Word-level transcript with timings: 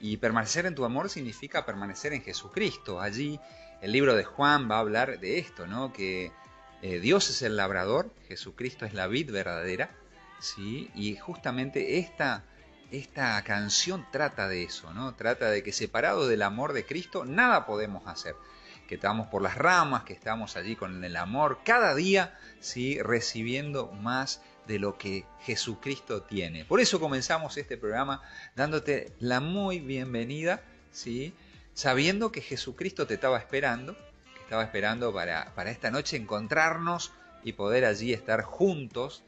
Y 0.00 0.18
permanecer 0.18 0.66
en 0.66 0.74
tu 0.74 0.84
amor 0.84 1.10
significa 1.10 1.66
permanecer 1.66 2.12
en 2.12 2.22
Jesucristo. 2.22 3.00
Allí 3.00 3.40
el 3.80 3.92
libro 3.92 4.14
de 4.14 4.24
Juan 4.24 4.70
va 4.70 4.76
a 4.76 4.80
hablar 4.80 5.18
de 5.20 5.38
esto, 5.38 5.66
¿no? 5.66 5.92
Que 5.92 6.32
eh, 6.82 7.00
Dios 7.00 7.30
es 7.30 7.42
el 7.42 7.56
labrador, 7.56 8.12
Jesucristo 8.28 8.84
es 8.84 8.94
la 8.94 9.06
vid 9.08 9.32
verdadera, 9.32 9.90
¿sí? 10.40 10.90
Y 10.94 11.16
justamente 11.16 11.98
esta, 11.98 12.44
esta 12.92 13.42
canción 13.42 14.06
trata 14.12 14.48
de 14.48 14.62
eso, 14.64 14.92
¿no? 14.94 15.14
Trata 15.14 15.50
de 15.50 15.62
que 15.62 15.72
separado 15.72 16.28
del 16.28 16.42
amor 16.42 16.72
de 16.72 16.84
Cristo 16.86 17.24
nada 17.24 17.66
podemos 17.66 18.06
hacer. 18.06 18.36
Que 18.86 18.94
estamos 18.94 19.26
por 19.28 19.42
las 19.42 19.56
ramas, 19.56 20.04
que 20.04 20.14
estamos 20.14 20.56
allí 20.56 20.76
con 20.76 21.04
el 21.04 21.16
amor, 21.16 21.60
cada 21.64 21.94
día, 21.94 22.38
¿sí? 22.60 23.02
Recibiendo 23.02 23.92
más 23.92 24.40
de 24.68 24.78
lo 24.78 24.98
que 24.98 25.24
Jesucristo 25.40 26.22
tiene. 26.22 26.66
Por 26.66 26.78
eso 26.78 27.00
comenzamos 27.00 27.56
este 27.56 27.78
programa 27.78 28.22
dándote 28.54 29.12
la 29.18 29.40
muy 29.40 29.80
bienvenida, 29.80 30.62
¿sí? 30.92 31.32
sabiendo 31.72 32.30
que 32.30 32.42
Jesucristo 32.42 33.06
te 33.06 33.14
estaba 33.14 33.38
esperando, 33.38 33.96
que 34.34 34.42
estaba 34.42 34.62
esperando 34.62 35.12
para, 35.12 35.54
para 35.54 35.70
esta 35.70 35.90
noche 35.90 36.18
encontrarnos 36.18 37.12
y 37.42 37.54
poder 37.54 37.86
allí 37.86 38.12
estar 38.12 38.42
juntos, 38.42 39.24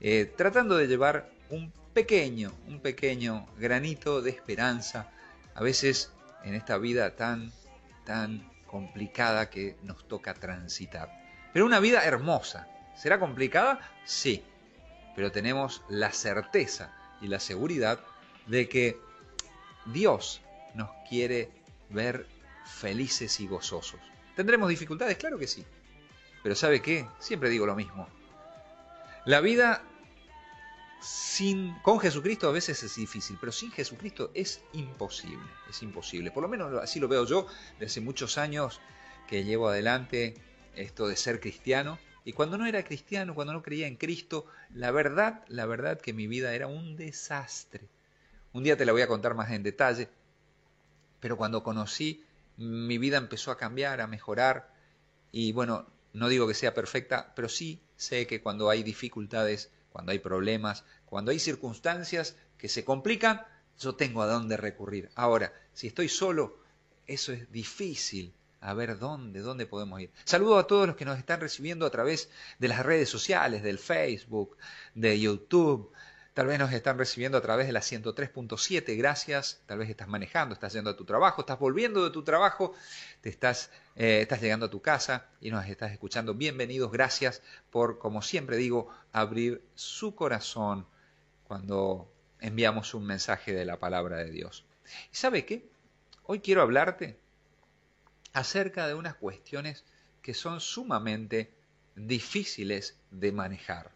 eh, 0.00 0.32
tratando 0.36 0.76
de 0.76 0.88
llevar 0.88 1.30
un 1.48 1.72
pequeño, 1.94 2.52
un 2.66 2.80
pequeño 2.80 3.46
granito 3.58 4.20
de 4.20 4.30
esperanza, 4.30 5.10
a 5.54 5.62
veces 5.62 6.10
en 6.42 6.54
esta 6.54 6.76
vida 6.76 7.14
tan, 7.14 7.52
tan 8.04 8.50
complicada 8.66 9.48
que 9.48 9.76
nos 9.84 10.08
toca 10.08 10.34
transitar. 10.34 11.08
Pero 11.52 11.66
una 11.66 11.78
vida 11.78 12.04
hermosa. 12.04 12.66
¿Será 12.96 13.20
complicada? 13.20 13.80
Sí, 14.04 14.42
pero 15.14 15.32
tenemos 15.32 15.82
la 15.88 16.12
certeza 16.12 16.94
y 17.20 17.28
la 17.28 17.40
seguridad 17.40 18.00
de 18.46 18.68
que 18.68 18.98
Dios 19.86 20.40
nos 20.74 20.90
quiere 21.08 21.50
ver 21.90 22.26
felices 22.64 23.40
y 23.40 23.46
gozosos. 23.46 24.00
¿Tendremos 24.36 24.68
dificultades? 24.68 25.16
Claro 25.16 25.38
que 25.38 25.46
sí. 25.46 25.64
Pero 26.42 26.54
¿sabe 26.54 26.80
qué? 26.80 27.06
Siempre 27.18 27.50
digo 27.50 27.66
lo 27.66 27.76
mismo. 27.76 28.08
La 29.24 29.40
vida 29.40 29.82
sin, 31.00 31.74
con 31.82 32.00
Jesucristo 32.00 32.48
a 32.48 32.52
veces 32.52 32.82
es 32.82 32.94
difícil, 32.96 33.36
pero 33.38 33.52
sin 33.52 33.70
Jesucristo 33.72 34.30
es 34.34 34.62
imposible, 34.72 35.46
es 35.68 35.82
imposible. 35.82 36.30
Por 36.30 36.42
lo 36.42 36.48
menos 36.48 36.72
así 36.82 36.98
lo 37.00 37.08
veo 37.08 37.26
yo 37.26 37.46
desde 37.74 37.86
hace 37.86 38.00
muchos 38.00 38.38
años 38.38 38.80
que 39.28 39.44
llevo 39.44 39.68
adelante 39.68 40.34
esto 40.74 41.06
de 41.06 41.16
ser 41.16 41.40
cristiano 41.40 41.98
y 42.24 42.32
cuando 42.32 42.56
no 42.58 42.66
era 42.66 42.84
cristiano, 42.84 43.34
cuando 43.34 43.52
no 43.52 43.62
creía 43.62 43.86
en 43.86 43.96
Cristo, 43.96 44.46
la 44.74 44.90
verdad, 44.90 45.44
la 45.48 45.66
verdad 45.66 46.00
que 46.00 46.12
mi 46.12 46.26
vida 46.26 46.54
era 46.54 46.66
un 46.66 46.96
desastre. 46.96 47.88
Un 48.52 48.62
día 48.62 48.76
te 48.76 48.84
la 48.84 48.92
voy 48.92 49.02
a 49.02 49.08
contar 49.08 49.34
más 49.34 49.50
en 49.50 49.62
detalle, 49.62 50.08
pero 51.20 51.36
cuando 51.36 51.62
conocí, 51.62 52.24
mi 52.56 52.98
vida 52.98 53.16
empezó 53.16 53.50
a 53.50 53.56
cambiar, 53.56 54.00
a 54.00 54.06
mejorar, 54.06 54.72
y 55.32 55.52
bueno, 55.52 55.86
no 56.12 56.28
digo 56.28 56.46
que 56.46 56.54
sea 56.54 56.74
perfecta, 56.74 57.32
pero 57.34 57.48
sí 57.48 57.80
sé 57.96 58.26
que 58.26 58.42
cuando 58.42 58.68
hay 58.68 58.82
dificultades, 58.82 59.70
cuando 59.90 60.12
hay 60.12 60.18
problemas, 60.18 60.84
cuando 61.06 61.30
hay 61.30 61.38
circunstancias 61.38 62.36
que 62.58 62.68
se 62.68 62.84
complican, 62.84 63.44
yo 63.78 63.94
tengo 63.94 64.22
a 64.22 64.26
dónde 64.26 64.56
recurrir. 64.56 65.10
Ahora, 65.14 65.52
si 65.72 65.86
estoy 65.86 66.08
solo, 66.08 66.58
eso 67.06 67.32
es 67.32 67.50
difícil, 67.50 68.32
a 68.62 68.74
ver 68.74 68.98
dónde, 68.98 69.40
dónde 69.40 69.66
podemos 69.66 70.00
ir. 70.00 70.10
Saludo 70.24 70.56
a 70.56 70.66
todos 70.68 70.86
los 70.86 70.96
que 70.96 71.04
nos 71.04 71.18
están 71.18 71.40
recibiendo 71.40 71.84
a 71.84 71.90
través 71.90 72.30
de 72.60 72.68
las 72.68 72.86
redes 72.86 73.08
sociales, 73.08 73.62
del 73.62 73.78
Facebook, 73.78 74.56
de 74.94 75.18
YouTube. 75.18 75.92
Tal 76.32 76.46
vez 76.46 76.60
nos 76.60 76.72
están 76.72 76.96
recibiendo 76.96 77.36
a 77.36 77.40
través 77.42 77.66
de 77.66 77.72
la 77.72 77.80
103.7, 77.80 78.96
gracias. 78.96 79.60
Tal 79.66 79.78
vez 79.78 79.90
estás 79.90 80.06
manejando, 80.06 80.54
estás 80.54 80.72
yendo 80.72 80.90
a 80.90 80.96
tu 80.96 81.04
trabajo, 81.04 81.42
estás 81.42 81.58
volviendo 81.58 82.04
de 82.04 82.10
tu 82.10 82.22
trabajo, 82.22 82.72
te 83.20 83.28
estás, 83.28 83.70
eh, 83.96 84.20
estás 84.22 84.40
llegando 84.40 84.66
a 84.66 84.70
tu 84.70 84.80
casa 84.80 85.26
y 85.40 85.50
nos 85.50 85.66
estás 85.66 85.90
escuchando. 85.90 86.32
Bienvenidos, 86.32 86.92
gracias 86.92 87.42
por, 87.68 87.98
como 87.98 88.22
siempre 88.22 88.56
digo, 88.56 88.88
abrir 89.12 89.60
su 89.74 90.14
corazón 90.14 90.86
cuando 91.48 92.08
enviamos 92.38 92.94
un 92.94 93.06
mensaje 93.06 93.52
de 93.52 93.64
la 93.64 93.80
palabra 93.80 94.18
de 94.18 94.30
Dios. 94.30 94.64
¿Y 95.12 95.16
sabe 95.16 95.44
qué? 95.44 95.68
Hoy 96.22 96.38
quiero 96.38 96.62
hablarte 96.62 97.21
acerca 98.32 98.86
de 98.86 98.94
unas 98.94 99.14
cuestiones 99.14 99.84
que 100.22 100.34
son 100.34 100.60
sumamente 100.60 101.52
difíciles 101.94 102.96
de 103.10 103.32
manejar. 103.32 103.92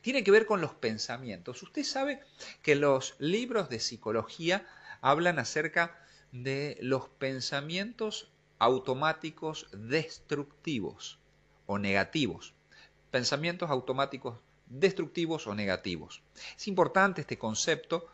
Tiene 0.00 0.22
que 0.24 0.30
ver 0.30 0.46
con 0.46 0.60
los 0.60 0.74
pensamientos. 0.74 1.62
Usted 1.62 1.84
sabe 1.84 2.20
que 2.62 2.74
los 2.74 3.14
libros 3.18 3.68
de 3.68 3.80
psicología 3.80 4.66
hablan 5.00 5.38
acerca 5.38 5.98
de 6.30 6.78
los 6.80 7.08
pensamientos 7.08 8.30
automáticos 8.58 9.66
destructivos 9.72 11.18
o 11.66 11.78
negativos. 11.78 12.54
Pensamientos 13.10 13.70
automáticos 13.70 14.38
destructivos 14.66 15.46
o 15.46 15.54
negativos. 15.54 16.22
Es 16.56 16.68
importante 16.68 17.22
este 17.22 17.38
concepto 17.38 18.06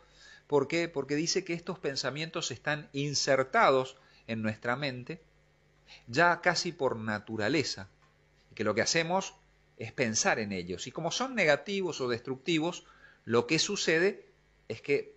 ¿por 0.47 0.67
qué? 0.67 0.89
porque 0.89 1.15
dice 1.15 1.45
que 1.45 1.53
estos 1.53 1.79
pensamientos 1.79 2.51
están 2.51 2.89
insertados 2.91 3.95
en 4.27 4.41
nuestra 4.41 4.75
mente 4.75 5.21
ya 6.07 6.41
casi 6.41 6.71
por 6.71 6.97
naturaleza, 6.97 7.89
y 8.51 8.55
que 8.55 8.63
lo 8.63 8.75
que 8.75 8.81
hacemos 8.81 9.35
es 9.77 9.91
pensar 9.93 10.39
en 10.39 10.51
ellos. 10.51 10.87
Y 10.87 10.91
como 10.91 11.11
son 11.11 11.35
negativos 11.35 12.01
o 12.01 12.09
destructivos, 12.09 12.85
lo 13.25 13.47
que 13.47 13.59
sucede 13.59 14.27
es 14.67 14.81
que 14.81 15.15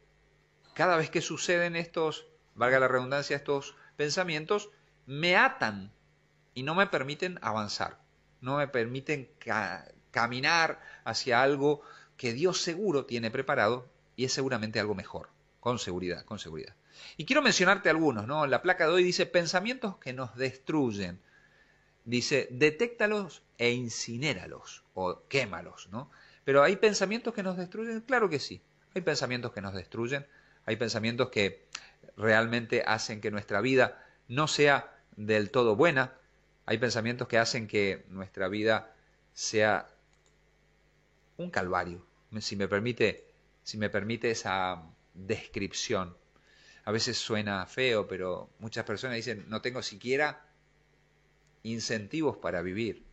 cada 0.75 0.97
vez 0.97 1.11
que 1.11 1.21
suceden 1.21 1.77
estos, 1.77 2.27
valga 2.55 2.81
la 2.81 2.89
redundancia, 2.89 3.37
estos 3.37 3.75
pensamientos, 3.97 4.71
me 5.07 5.37
atan 5.37 5.93
y 6.55 6.63
no 6.63 6.75
me 6.75 6.87
permiten 6.87 7.39
avanzar, 7.43 7.99
no 8.41 8.59
me 8.59 8.69
permiten 8.69 9.31
caminar 10.11 10.81
hacia 11.05 11.43
algo 11.43 11.83
que 12.17 12.33
Dios 12.33 12.61
seguro 12.61 13.05
tiene 13.05 13.31
preparado 13.31 13.89
y 14.17 14.25
es 14.25 14.33
seguramente 14.33 14.81
algo 14.81 14.95
mejor, 14.95 15.29
con 15.63 15.79
seguridad, 15.79 16.25
con 16.25 16.41
seguridad. 16.41 16.75
Y 17.17 17.25
quiero 17.25 17.41
mencionarte 17.41 17.89
algunos, 17.89 18.27
¿no? 18.27 18.49
La 18.49 18.63
placa 18.63 18.85
de 18.85 18.95
hoy 18.95 19.05
dice 19.05 19.27
pensamientos 19.27 19.97
que 19.99 20.13
nos 20.13 20.35
destruyen. 20.35 21.21
Dice, 22.05 22.49
detéctalos 22.51 23.43
e 23.59 23.71
incinéralos 23.71 24.83
o 24.95 25.23
quémalos, 25.29 25.89
¿no? 25.93 26.11
Pero 26.45 26.65
hay 26.65 26.75
pensamientos 26.75 27.33
que 27.33 27.45
nos 27.45 27.57
destruyen, 27.57 28.01
claro 28.01 28.29
que 28.29 28.41
sí. 28.41 28.61
Hay 28.97 29.03
pensamientos 29.03 29.53
que 29.53 29.61
nos 29.61 29.73
destruyen, 29.73 30.27
hay 30.67 30.75
pensamientos 30.75 31.31
que 31.31 31.65
realmente 32.17 32.83
hacen 32.85 33.21
que 33.21 33.31
nuestra 33.31 33.61
vida 33.61 34.05
no 34.27 34.49
sea 34.49 34.99
del 35.15 35.53
todo 35.53 35.77
buena, 35.77 36.13
hay 36.67 36.79
pensamientos 36.79 37.29
que 37.29 37.39
hacen 37.39 37.69
que 37.69 38.05
nuestra 38.09 38.49
vida 38.49 38.97
sea 39.33 39.87
un 41.37 41.51
calvario, 41.51 42.05
si 42.41 42.57
me 42.57 42.67
permite, 42.67 43.29
si 43.63 43.79
me 43.79 43.91
permite 43.91 44.33
esa 44.33 44.83
descripción 45.15 46.17
a 46.85 46.93
veces 46.93 47.17
suena 47.19 47.65
feo, 47.67 48.09
pero 48.09 48.51
muchas 48.59 48.85
personas 48.85 49.17
dicen, 49.17 49.45
no 49.49 49.63
tengo 49.63 49.83
siquiera 49.83 50.45
incentivos 51.63 52.39
para 52.39 52.63
vivir. 52.63 53.05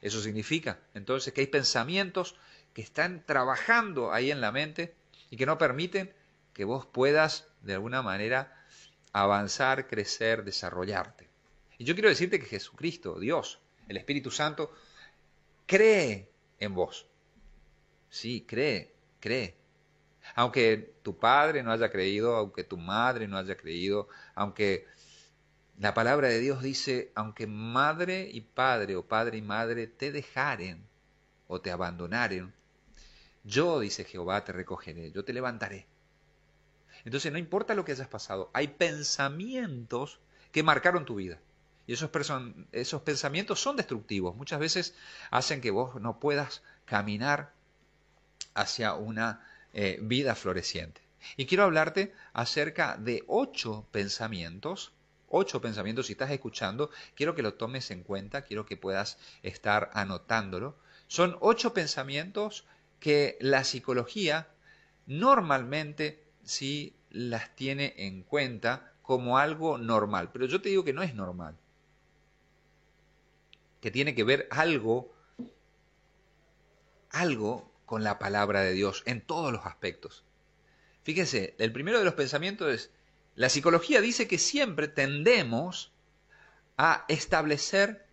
Eso 0.00 0.20
significa 0.20 0.78
entonces 0.94 1.32
que 1.32 1.40
hay 1.40 1.48
pensamientos 1.48 2.36
que 2.72 2.82
están 2.82 3.24
trabajando 3.26 4.12
ahí 4.12 4.30
en 4.30 4.40
la 4.40 4.52
mente 4.52 4.94
y 5.28 5.36
que 5.36 5.46
no 5.46 5.58
permiten 5.58 6.12
que 6.52 6.64
vos 6.64 6.86
puedas 6.86 7.48
de 7.62 7.74
alguna 7.74 8.02
manera 8.02 8.64
avanzar, 9.12 9.88
crecer, 9.88 10.44
desarrollarte. 10.44 11.28
Y 11.78 11.84
yo 11.84 11.94
quiero 11.94 12.10
decirte 12.10 12.38
que 12.38 12.46
Jesucristo, 12.46 13.18
Dios, 13.18 13.58
el 13.88 13.96
Espíritu 13.96 14.30
Santo, 14.30 14.72
cree 15.66 16.30
en 16.60 16.74
vos. 16.74 17.06
Sí, 18.08 18.44
cree, 18.46 18.94
cree. 19.18 19.56
Aunque 20.34 20.94
tu 21.02 21.18
padre 21.18 21.62
no 21.62 21.72
haya 21.72 21.90
creído, 21.90 22.36
aunque 22.36 22.64
tu 22.64 22.76
madre 22.76 23.28
no 23.28 23.36
haya 23.36 23.56
creído, 23.56 24.08
aunque 24.34 24.86
la 25.78 25.94
palabra 25.94 26.28
de 26.28 26.38
Dios 26.38 26.62
dice, 26.62 27.10
aunque 27.14 27.46
madre 27.46 28.28
y 28.30 28.42
padre 28.42 28.96
o 28.96 29.06
padre 29.06 29.38
y 29.38 29.42
madre 29.42 29.86
te 29.86 30.12
dejaren 30.12 30.86
o 31.48 31.60
te 31.60 31.70
abandonaren, 31.70 32.52
yo, 33.44 33.80
dice 33.80 34.04
Jehová, 34.04 34.44
te 34.44 34.52
recogeré, 34.52 35.10
yo 35.12 35.24
te 35.24 35.32
levantaré. 35.32 35.86
Entonces 37.04 37.32
no 37.32 37.38
importa 37.38 37.74
lo 37.74 37.84
que 37.84 37.92
hayas 37.92 38.08
pasado, 38.08 38.50
hay 38.52 38.68
pensamientos 38.68 40.20
que 40.52 40.62
marcaron 40.62 41.06
tu 41.06 41.14
vida. 41.14 41.38
Y 41.86 41.94
esos, 41.94 42.10
esos 42.72 43.02
pensamientos 43.02 43.60
son 43.60 43.76
destructivos. 43.76 44.36
Muchas 44.36 44.60
veces 44.60 44.94
hacen 45.30 45.60
que 45.60 45.70
vos 45.70 46.00
no 46.00 46.20
puedas 46.20 46.62
caminar 46.84 47.52
hacia 48.54 48.94
una 48.94 49.44
eh, 49.72 49.98
vida 50.02 50.34
floreciente. 50.34 51.00
Y 51.36 51.46
quiero 51.46 51.64
hablarte 51.64 52.12
acerca 52.32 52.96
de 52.96 53.24
ocho 53.26 53.86
pensamientos, 53.90 54.92
ocho 55.28 55.60
pensamientos, 55.60 56.06
si 56.06 56.12
estás 56.12 56.30
escuchando, 56.30 56.90
quiero 57.14 57.34
que 57.34 57.42
lo 57.42 57.54
tomes 57.54 57.90
en 57.90 58.02
cuenta, 58.02 58.42
quiero 58.42 58.66
que 58.66 58.76
puedas 58.76 59.18
estar 59.42 59.90
anotándolo. 59.92 60.76
Son 61.06 61.36
ocho 61.40 61.72
pensamientos 61.74 62.64
que 62.98 63.36
la 63.40 63.64
psicología 63.64 64.48
normalmente 65.06 66.24
sí 66.42 66.96
las 67.10 67.54
tiene 67.54 67.94
en 67.96 68.22
cuenta 68.22 68.92
como 69.02 69.38
algo 69.38 69.78
normal. 69.78 70.30
Pero 70.32 70.46
yo 70.46 70.60
te 70.60 70.68
digo 70.68 70.84
que 70.84 70.92
no 70.92 71.02
es 71.02 71.14
normal. 71.14 71.56
Que 73.80 73.90
tiene 73.90 74.14
que 74.14 74.24
ver 74.24 74.46
algo, 74.50 75.12
algo 77.10 77.69
con 77.90 78.04
la 78.04 78.20
palabra 78.20 78.60
de 78.60 78.72
Dios 78.72 79.02
en 79.04 79.20
todos 79.20 79.52
los 79.52 79.66
aspectos. 79.66 80.22
Fíjese, 81.02 81.56
el 81.58 81.72
primero 81.72 81.98
de 81.98 82.04
los 82.04 82.14
pensamientos 82.14 82.72
es, 82.72 82.92
la 83.34 83.48
psicología 83.48 84.00
dice 84.00 84.28
que 84.28 84.38
siempre 84.38 84.86
tendemos 84.86 85.92
a 86.76 87.04
establecer 87.08 88.06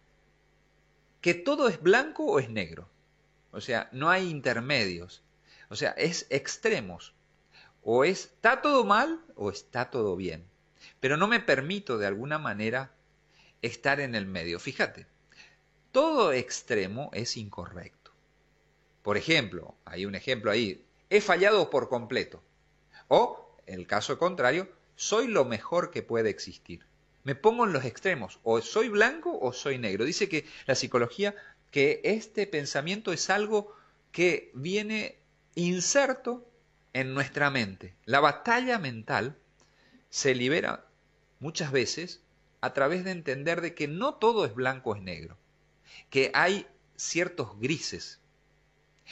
que 1.22 1.36
todo 1.36 1.68
es 1.68 1.80
blanco 1.80 2.26
o 2.26 2.40
es 2.40 2.50
negro. 2.50 2.90
O 3.52 3.62
sea, 3.62 3.88
no 3.92 4.10
hay 4.10 4.32
intermedios. 4.32 5.22
O 5.70 5.76
sea, 5.76 5.92
es 5.92 6.26
extremos. 6.32 7.14
O 7.84 8.04
está 8.04 8.64
todo 8.64 8.84
mal 8.84 9.24
o 9.36 9.52
está 9.52 9.92
todo 9.92 10.16
bien. 10.16 10.44
Pero 11.00 11.18
no 11.18 11.28
me 11.28 11.40
permito 11.40 12.00
de 12.00 12.08
alguna 12.08 12.40
manera 12.40 12.96
estar 13.62 14.00
en 14.00 14.16
el 14.16 14.26
medio. 14.26 14.60
Fíjate, 14.60 15.06
todo 15.92 16.34
extremo 16.34 17.12
es 17.14 17.38
incorrecto. 17.38 17.97
Por 19.08 19.16
ejemplo, 19.16 19.74
hay 19.86 20.06
un 20.06 20.16
ejemplo 20.16 20.52
ahí, 20.52 20.86
he 21.10 21.22
fallado 21.22 21.70
por 21.70 21.88
completo. 21.88 22.44
O, 23.08 23.56
en 23.66 23.80
el 23.80 23.88
caso 23.88 24.18
contrario, 24.18 24.68
soy 24.98 25.30
lo 25.30 25.46
mejor 25.46 25.92
que 25.92 26.04
puede 26.04 26.30
existir. 26.30 26.86
Me 27.24 27.34
pongo 27.34 27.66
en 27.66 27.72
los 27.72 27.86
extremos, 27.86 28.42
o 28.44 28.60
soy 28.60 28.90
blanco 28.90 29.40
o 29.40 29.54
soy 29.54 29.78
negro. 29.78 30.04
Dice 30.04 30.28
que 30.28 30.46
la 30.66 30.76
psicología 30.76 31.34
que 31.72 32.02
este 32.04 32.48
pensamiento 32.48 33.14
es 33.14 33.30
algo 33.30 33.74
que 34.12 34.52
viene 34.54 35.16
inserto 35.56 36.46
en 36.92 37.14
nuestra 37.14 37.50
mente. 37.50 37.96
La 38.04 38.20
batalla 38.20 38.78
mental 38.78 39.38
se 40.10 40.36
libera 40.36 40.86
muchas 41.40 41.72
veces 41.72 42.20
a 42.60 42.74
través 42.74 43.06
de 43.06 43.12
entender 43.12 43.62
de 43.62 43.74
que 43.74 43.88
no 43.88 44.16
todo 44.16 44.44
es 44.44 44.54
blanco 44.54 44.90
o 44.90 44.96
es 44.98 45.02
negro, 45.02 45.38
que 46.10 46.30
hay 46.34 46.68
ciertos 46.98 47.58
grises. 47.58 48.20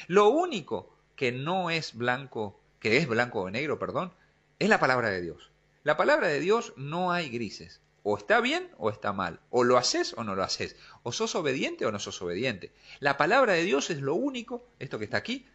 Lo 0.08 0.30
único 0.30 0.96
que 1.16 1.32
no 1.32 1.70
es 1.70 1.96
blanco, 1.96 2.60
que 2.80 2.98
es 2.98 3.08
blanco 3.08 3.42
o 3.42 3.50
negro, 3.50 3.80
perdón, 3.80 4.14
es 4.60 4.70
la 4.70 4.80
palabra 4.80 5.10
de 5.10 5.22
Dios. 5.22 5.52
La 5.84 5.98
palabra 5.98 6.28
de 6.28 6.40
Dios 6.40 6.74
no 6.78 7.12
hay 7.12 7.30
grises. 7.30 7.82
O 8.04 8.18
está 8.18 8.40
bien 8.40 8.70
o 8.78 8.90
está 8.90 9.14
mal. 9.14 9.40
O 9.50 9.64
lo 9.64 9.78
haces 9.78 10.14
o 10.18 10.24
no 10.24 10.36
lo 10.36 10.44
haces. 10.44 10.76
O 11.04 11.12
sos 11.12 11.36
obediente 11.36 11.86
o 11.86 11.92
no 11.92 12.00
sos 12.00 12.22
obediente. 12.22 12.72
La 13.00 13.18
palabra 13.18 13.54
de 13.54 13.64
Dios 13.64 13.90
es 13.90 14.00
lo 14.00 14.16
único, 14.16 14.64
esto 14.80 15.00
que 15.00 15.06
está 15.06 15.18
aquí, 15.18 15.48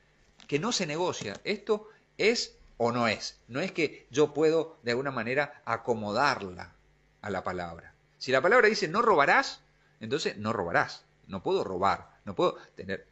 que 0.49 0.59
no 0.59 0.73
se 0.73 0.87
negocia. 0.87 1.35
Esto 1.45 1.89
es 2.19 2.57
o 2.77 2.93
no 2.93 3.09
es. 3.09 3.39
No 3.47 3.61
es 3.61 3.73
que 3.73 4.07
yo 4.11 4.35
puedo 4.35 4.79
de 4.83 4.93
alguna 4.93 5.11
manera 5.11 5.63
acomodarla 5.65 6.75
a 7.23 7.31
la 7.31 7.45
palabra. 7.45 7.95
Si 8.19 8.33
la 8.33 8.41
palabra 8.41 8.69
dice 8.69 8.89
no 8.89 9.03
robarás, 9.03 9.61
entonces 10.01 10.37
no 10.37 10.53
robarás. 10.53 11.05
No 11.27 11.43
puedo 11.43 11.63
robar, 11.63 12.19
no 12.25 12.35
puedo 12.35 12.57
tener... 12.75 13.07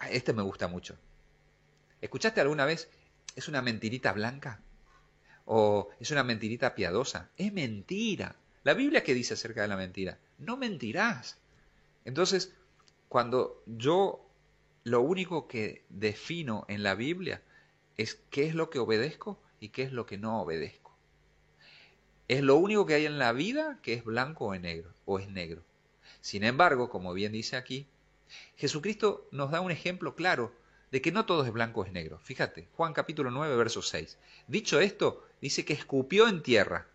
Ah, 0.00 0.08
este 0.08 0.32
me 0.32 0.42
gusta 0.42 0.66
mucho. 0.66 0.96
¿Escuchaste 2.00 2.40
alguna 2.40 2.64
vez? 2.64 2.88
¿Es 3.36 3.48
una 3.48 3.60
mentirita 3.60 4.12
blanca? 4.14 4.62
¿O 5.44 5.90
es 6.00 6.10
una 6.10 6.24
mentirita 6.24 6.74
piadosa? 6.74 7.28
Es 7.36 7.52
mentira. 7.52 8.34
La 8.64 8.72
Biblia 8.72 9.04
qué 9.04 9.12
dice 9.12 9.34
acerca 9.34 9.60
de 9.60 9.68
la 9.68 9.76
mentira? 9.76 10.18
No 10.38 10.56
mentirás. 10.56 11.36
Entonces, 12.06 12.54
cuando 13.10 13.62
yo 13.66 14.26
lo 14.84 15.02
único 15.02 15.46
que 15.46 15.84
defino 15.90 16.64
en 16.68 16.82
la 16.82 16.94
Biblia 16.94 17.42
es 17.98 18.18
qué 18.30 18.46
es 18.46 18.54
lo 18.54 18.70
que 18.70 18.78
obedezco 18.78 19.38
y 19.60 19.68
qué 19.68 19.82
es 19.82 19.92
lo 19.92 20.06
que 20.06 20.16
no 20.16 20.40
obedezco. 20.40 20.96
Es 22.26 22.40
lo 22.40 22.56
único 22.56 22.86
que 22.86 22.94
hay 22.94 23.04
en 23.04 23.18
la 23.18 23.32
vida 23.32 23.78
que 23.82 23.92
es 23.92 24.04
blanco 24.04 24.46
o 24.46 24.56
negro, 24.56 24.94
o 25.04 25.18
es 25.18 25.28
negro. 25.28 25.62
Sin 26.22 26.42
embargo, 26.42 26.88
como 26.88 27.12
bien 27.12 27.32
dice 27.32 27.56
aquí, 27.56 27.86
Jesucristo 28.56 29.28
nos 29.30 29.50
da 29.50 29.60
un 29.60 29.70
ejemplo 29.70 30.14
claro 30.14 30.52
de 30.90 31.00
que 31.00 31.12
no 31.12 31.24
todo 31.24 31.44
es 31.44 31.52
blanco 31.52 31.80
o 31.80 31.84
es 31.84 31.92
negro. 31.92 32.18
Fíjate, 32.18 32.68
Juan 32.76 32.92
capítulo 32.92 33.30
9, 33.30 33.56
verso 33.56 33.82
6. 33.82 34.18
Dicho 34.48 34.80
esto, 34.80 35.26
dice 35.40 35.64
que 35.64 35.72
escupió 35.72 36.28
en 36.28 36.42
tierra 36.42 36.88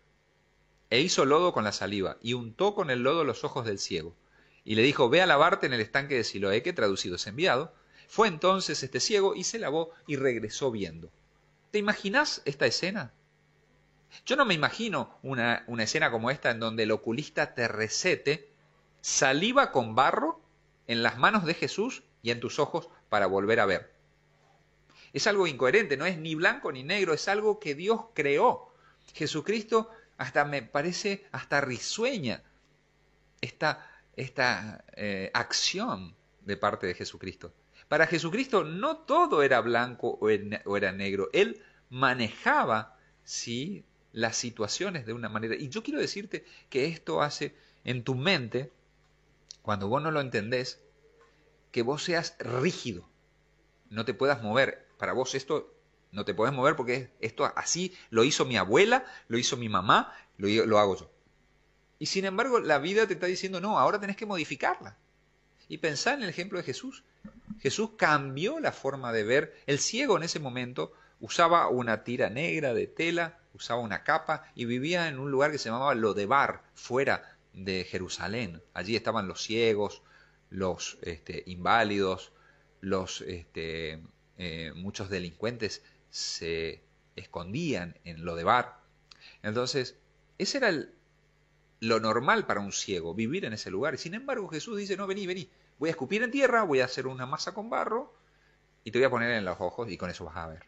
e 0.90 1.00
hizo 1.00 1.24
lodo 1.24 1.52
con 1.52 1.64
la 1.64 1.72
saliva 1.72 2.18
y 2.20 2.34
untó 2.34 2.74
con 2.74 2.90
el 2.90 3.02
lodo 3.02 3.24
los 3.24 3.44
ojos 3.44 3.64
del 3.64 3.78
ciego. 3.78 4.14
Y 4.64 4.74
le 4.74 4.82
dijo, 4.82 5.08
ve 5.08 5.22
a 5.22 5.26
lavarte 5.26 5.66
en 5.66 5.72
el 5.72 5.80
estanque 5.80 6.16
de 6.16 6.24
Siloé, 6.24 6.62
que 6.62 6.72
traducido 6.72 7.16
es 7.16 7.26
enviado. 7.26 7.72
Fue 8.08 8.28
entonces 8.28 8.82
este 8.82 9.00
ciego 9.00 9.34
y 9.34 9.44
se 9.44 9.58
lavó 9.58 9.90
y 10.06 10.16
regresó 10.16 10.70
viendo. 10.70 11.10
¿Te 11.70 11.78
imaginas 11.78 12.42
esta 12.44 12.66
escena? 12.66 13.12
Yo 14.24 14.36
no 14.36 14.44
me 14.44 14.54
imagino 14.54 15.18
una, 15.22 15.64
una 15.66 15.84
escena 15.84 16.10
como 16.10 16.30
esta 16.30 16.50
en 16.50 16.60
donde 16.60 16.84
el 16.84 16.90
oculista 16.90 17.54
te 17.54 17.68
recete 17.68 18.48
saliva 19.00 19.72
con 19.72 19.94
barro 19.94 20.40
en 20.86 21.02
las 21.02 21.18
manos 21.18 21.44
de 21.44 21.54
Jesús 21.54 22.02
y 22.22 22.30
en 22.30 22.40
tus 22.40 22.58
ojos 22.58 22.88
para 23.08 23.26
volver 23.26 23.60
a 23.60 23.66
ver. 23.66 23.92
Es 25.12 25.26
algo 25.26 25.46
incoherente, 25.46 25.96
no 25.96 26.06
es 26.06 26.18
ni 26.18 26.34
blanco 26.34 26.72
ni 26.72 26.82
negro, 26.82 27.14
es 27.14 27.28
algo 27.28 27.58
que 27.58 27.74
Dios 27.74 28.02
creó. 28.14 28.72
Jesucristo 29.14 29.90
hasta 30.18 30.44
me 30.44 30.62
parece 30.62 31.26
hasta 31.32 31.60
risueña 31.60 32.42
esta, 33.40 33.90
esta 34.16 34.84
eh, 34.94 35.30
acción 35.34 36.14
de 36.40 36.56
parte 36.56 36.86
de 36.86 36.94
Jesucristo. 36.94 37.52
Para 37.88 38.06
Jesucristo 38.06 38.64
no 38.64 38.98
todo 38.98 39.42
era 39.42 39.60
blanco 39.60 40.18
o 40.20 40.28
era 40.76 40.92
negro, 40.92 41.28
Él 41.32 41.62
manejaba 41.88 42.98
¿sí? 43.24 43.84
las 44.12 44.36
situaciones 44.36 45.06
de 45.06 45.12
una 45.12 45.28
manera. 45.28 45.54
Y 45.54 45.68
yo 45.68 45.82
quiero 45.82 46.00
decirte 46.00 46.44
que 46.68 46.86
esto 46.86 47.22
hace 47.22 47.54
en 47.84 48.02
tu 48.02 48.14
mente, 48.14 48.72
cuando 49.66 49.88
vos 49.88 50.00
no 50.00 50.12
lo 50.12 50.20
entendés, 50.20 50.78
que 51.72 51.82
vos 51.82 52.04
seas 52.04 52.36
rígido, 52.38 53.04
no 53.90 54.04
te 54.04 54.14
puedas 54.14 54.40
mover. 54.40 54.86
Para 54.96 55.12
vos 55.12 55.34
esto 55.34 55.74
no 56.12 56.24
te 56.24 56.34
puedes 56.34 56.54
mover 56.54 56.76
porque 56.76 57.10
esto 57.18 57.52
así 57.56 57.92
lo 58.10 58.22
hizo 58.22 58.44
mi 58.44 58.56
abuela, 58.56 59.04
lo 59.26 59.38
hizo 59.38 59.56
mi 59.56 59.68
mamá, 59.68 60.14
lo, 60.36 60.78
hago 60.78 60.96
yo. 60.96 61.10
Y 61.98 62.06
sin 62.06 62.26
embargo, 62.26 62.60
la 62.60 62.78
vida 62.78 63.08
te 63.08 63.14
está 63.14 63.26
diciendo, 63.26 63.60
no, 63.60 63.76
ahora 63.76 63.98
tenés 63.98 64.16
que 64.16 64.24
modificarla. 64.24 64.98
Y 65.68 65.78
pensar 65.78 66.14
en 66.14 66.22
el 66.22 66.30
ejemplo 66.30 66.58
de 66.58 66.64
Jesús. 66.64 67.02
Jesús 67.58 67.90
cambió 67.96 68.60
la 68.60 68.70
forma 68.70 69.12
de 69.12 69.24
ver. 69.24 69.60
El 69.66 69.80
ciego 69.80 70.16
en 70.16 70.22
ese 70.22 70.38
momento 70.38 70.92
usaba 71.18 71.66
una 71.70 72.04
tira 72.04 72.30
negra 72.30 72.72
de 72.72 72.86
tela, 72.86 73.40
usaba 73.52 73.80
una 73.80 74.04
capa 74.04 74.44
y 74.54 74.64
vivía 74.64 75.08
en 75.08 75.18
un 75.18 75.32
lugar 75.32 75.50
que 75.50 75.58
se 75.58 75.70
llamaba 75.70 75.96
Lodebar, 75.96 76.62
fuera 76.74 77.35
de 77.56 77.84
Jerusalén. 77.84 78.62
Allí 78.74 78.94
estaban 78.94 79.26
los 79.26 79.42
ciegos, 79.42 80.02
los 80.50 80.98
este, 81.02 81.42
inválidos, 81.46 82.32
los 82.80 83.22
este, 83.22 84.00
eh, 84.36 84.72
muchos 84.76 85.08
delincuentes 85.08 85.82
se 86.10 86.84
escondían 87.16 87.98
en 88.04 88.24
Lodebar. 88.24 88.78
Entonces, 89.42 89.96
ese 90.38 90.58
era 90.58 90.72
lo 91.80 92.00
normal 92.00 92.46
para 92.46 92.60
un 92.60 92.72
ciego, 92.72 93.14
vivir 93.14 93.44
en 93.46 93.54
ese 93.54 93.70
lugar. 93.70 93.94
Y 93.94 93.98
sin 93.98 94.14
embargo 94.14 94.48
Jesús 94.48 94.76
dice, 94.76 94.96
no, 94.96 95.06
vení, 95.06 95.26
vení, 95.26 95.50
voy 95.78 95.88
a 95.88 95.92
escupir 95.92 96.22
en 96.22 96.30
tierra, 96.30 96.62
voy 96.62 96.80
a 96.80 96.84
hacer 96.84 97.06
una 97.06 97.26
masa 97.26 97.54
con 97.54 97.70
barro 97.70 98.14
y 98.84 98.90
te 98.90 98.98
voy 98.98 99.06
a 99.06 99.10
poner 99.10 99.30
en 99.32 99.44
los 99.44 99.60
ojos 99.60 99.90
y 99.90 99.96
con 99.96 100.10
eso 100.10 100.24
vas 100.26 100.36
a 100.36 100.46
ver. 100.46 100.66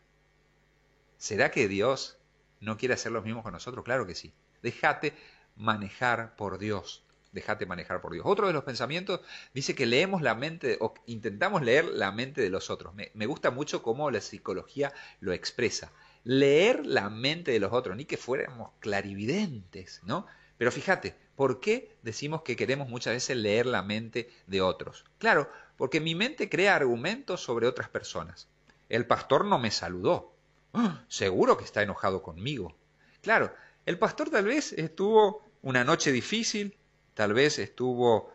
¿Será 1.19 1.51
que 1.51 1.69
Dios 1.69 2.19
no 2.61 2.79
quiere 2.79 2.95
hacer 2.95 3.13
lo 3.13 3.23
mismo 3.23 3.43
con 3.43 3.53
nosotros? 3.53 3.85
Claro 3.85 4.07
que 4.07 4.15
sí. 4.15 4.33
Déjate 4.63 5.15
manejar 5.59 6.37
por 6.37 6.59
Dios. 6.59 7.05
Déjate 7.33 7.67
manejar 7.67 8.01
por 8.01 8.13
Dios. 8.13 8.25
Otro 8.27 8.47
de 8.47 8.55
los 8.55 8.65
pensamientos 8.65 9.21
dice 9.53 9.75
que 9.75 9.85
leemos 9.85 10.23
la 10.23 10.35
mente 10.35 10.79
o 10.81 10.95
intentamos 11.07 11.63
leer 11.63 11.85
la 11.85 12.11
mente 12.11 12.41
de 12.41 12.49
los 12.49 12.71
otros. 12.71 12.95
Me, 12.95 13.27
gusta 13.27 13.51
mucho 13.51 13.83
cómo 13.83 14.11
la 14.11 14.21
psicología 14.21 14.93
lo 15.21 15.33
expresa 15.33 15.93
leer 16.25 16.85
la 16.85 17.09
mente 17.09 17.53
de 17.53 17.61
los 17.61 17.73
otros, 17.73 17.97
ni 17.97 18.05
que 18.05 18.17
fuéramos 18.17 18.71
clarividentes, 18.81 20.01
¿no? 20.05 20.27
Pero 20.59 20.71
fíjate, 20.71 21.17
¿por 21.37 21.61
qué 21.61 21.97
decimos 22.03 22.43
que 22.43 22.57
queremos 22.57 22.89
muchas 22.89 23.15
veces 23.15 23.37
leer 23.37 23.65
la 23.65 23.83
mente 23.83 24.29
de 24.47 24.61
otros? 24.61 25.05
Claro, 25.19 25.51
porque 25.77 26.01
mi 26.01 26.15
mente 26.15 26.51
crea 26.51 26.77
argumentos 26.77 27.41
sobre 27.41 27.67
otras 27.67 27.89
personas. 27.89 28.49
El 28.89 29.07
pastor 29.07 29.45
no 29.45 29.59
me 29.59 29.71
saludó. 29.71 30.35
¡Ah! 30.75 31.05
Seguro 31.09 31.57
que 31.57 31.65
está 31.65 31.83
enojado 31.83 32.23
conmigo. 32.23 32.75
Claro, 33.23 33.55
el 33.87 33.99
pastor 33.99 34.29
tal 34.29 34.45
vez 34.45 34.73
estuvo 34.75 35.48
una 35.63 35.85
noche 35.85 36.13
difícil, 36.13 36.77
tal 37.15 37.35
vez 37.35 37.59
estuvo 37.59 38.33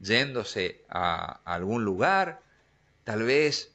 yéndose 0.00 0.84
a, 0.88 1.40
algún 1.44 1.84
lugar, 1.84 2.42
tal 3.04 3.22
vez 3.22 3.72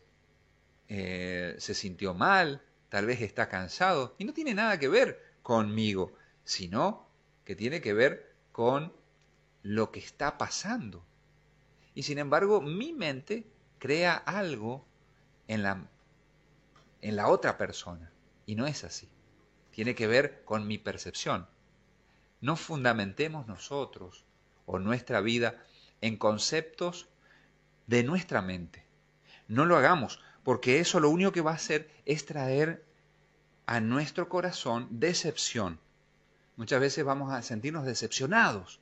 eh, 0.88 1.56
se 1.58 1.74
sintió 1.74 2.14
mal, 2.14 2.62
tal 2.90 3.06
vez 3.06 3.22
está 3.22 3.50
cansado 3.50 4.16
y 4.18 4.26
no 4.26 4.34
tiene 4.34 4.54
nada 4.54 4.80
que 4.80 4.88
ver 4.88 5.24
conmigo, 5.44 6.14
sino 6.44 7.08
que 7.46 7.56
tiene 7.56 7.82
que 7.82 7.94
ver 7.94 8.34
con 8.52 8.94
lo 9.64 9.92
que 9.92 10.00
está 10.00 10.38
pasando. 10.38 11.04
Y 11.96 12.04
sin 12.04 12.18
embargo, 12.18 12.62
mi 12.62 12.94
mente 12.94 13.46
crea 13.78 14.16
algo 14.16 14.86
en 15.48 15.64
la, 15.64 15.88
en 17.02 17.16
la 17.16 17.28
otra 17.28 17.58
persona 17.58 18.12
y 18.46 18.56
no 18.56 18.68
es 18.68 18.84
así. 18.84 19.08
tiene 19.72 19.96
que 19.96 20.08
ver 20.08 20.44
con 20.46 20.68
mi 20.68 20.78
percepción. 20.78 21.48
No 22.41 22.55
fundamentemos 22.55 23.48
nosotros 23.48 24.25
o 24.65 24.79
nuestra 24.79 25.22
vida 25.22 25.63
en 26.01 26.17
conceptos 26.17 27.10
de 27.88 28.03
nuestra 28.03 28.41
mente. 28.41 28.86
No 29.48 29.65
lo 29.65 29.77
hagamos, 29.77 30.22
porque 30.43 30.79
eso 30.79 31.00
lo 31.00 31.10
único 31.10 31.31
que 31.31 31.41
va 31.41 31.51
a 31.51 31.55
hacer 31.55 31.89
es 32.05 32.25
traer 32.25 32.86
a 33.65 33.79
nuestro 33.79 34.29
corazón 34.29 34.88
decepción. 34.91 35.79
Muchas 36.55 36.79
veces 36.79 37.03
vamos 37.03 37.34
a 37.34 37.41
sentirnos 37.41 37.86
decepcionados. 37.86 38.79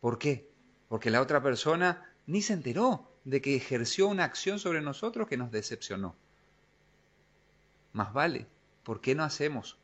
¿Por 0.00 0.18
qué? 0.18 0.50
Porque 0.88 1.10
la 1.10 1.20
otra 1.20 1.42
persona 1.42 2.14
ni 2.26 2.42
se 2.42 2.52
enteró 2.52 3.10
de 3.24 3.40
que 3.40 3.56
ejerció 3.56 4.08
una 4.08 4.24
acción 4.24 4.58
sobre 4.58 4.80
nosotros 4.80 5.28
que 5.28 5.36
nos 5.36 5.50
decepcionó. 5.50 6.16
Más 7.92 8.12
vale, 8.12 8.46
¿por 8.82 9.00
qué 9.00 9.14
no 9.14 9.24
hacemos 9.24 9.78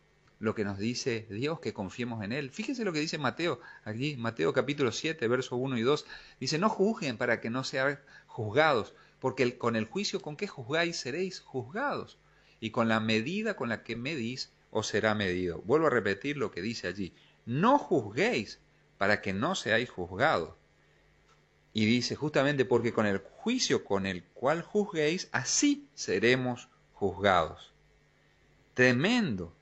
lo 0.44 0.54
que 0.54 0.64
nos 0.64 0.78
dice 0.78 1.26
Dios, 1.30 1.58
que 1.60 1.72
confiemos 1.72 2.22
en 2.22 2.32
Él? 2.32 2.50
Fíjense 2.50 2.84
lo 2.84 2.92
que 2.92 3.00
dice 3.00 3.18
Mateo, 3.18 3.60
aquí, 3.84 4.16
Mateo 4.16 4.52
capítulo 4.52 4.92
7, 4.92 5.26
versos 5.26 5.58
1 5.60 5.78
y 5.78 5.82
2, 5.82 6.06
dice, 6.38 6.58
no 6.58 6.68
juzguen 6.68 7.16
para 7.16 7.40
que 7.40 7.50
no 7.50 7.64
sean 7.64 7.98
juzgados, 8.26 8.94
porque 9.20 9.56
con 9.56 9.74
el 9.74 9.86
juicio 9.86 10.20
con 10.20 10.36
que 10.36 10.46
juzgáis 10.46 10.96
seréis 10.96 11.40
juzgados, 11.40 12.18
y 12.60 12.70
con 12.70 12.88
la 12.88 13.00
medida 13.00 13.56
con 13.56 13.70
la 13.70 13.82
que 13.82 13.96
medís 13.96 14.52
os 14.70 14.86
será 14.86 15.14
medido. 15.14 15.62
Vuelvo 15.62 15.86
a 15.86 15.90
repetir 15.90 16.36
lo 16.36 16.50
que 16.50 16.62
dice 16.62 16.88
allí, 16.88 17.14
no 17.46 17.78
juzguéis 17.78 18.60
para 18.98 19.20
que 19.20 19.32
no 19.32 19.54
seáis 19.54 19.90
juzgados. 19.90 20.54
Y 21.72 21.86
dice 21.86 22.16
justamente 22.16 22.64
porque 22.64 22.92
con 22.92 23.06
el 23.06 23.18
juicio 23.18 23.84
con 23.84 24.06
el 24.06 24.24
cual 24.24 24.62
juzguéis, 24.62 25.28
así 25.32 25.88
seremos 25.94 26.68
juzgados. 26.92 27.72
Tremendo, 28.74 29.54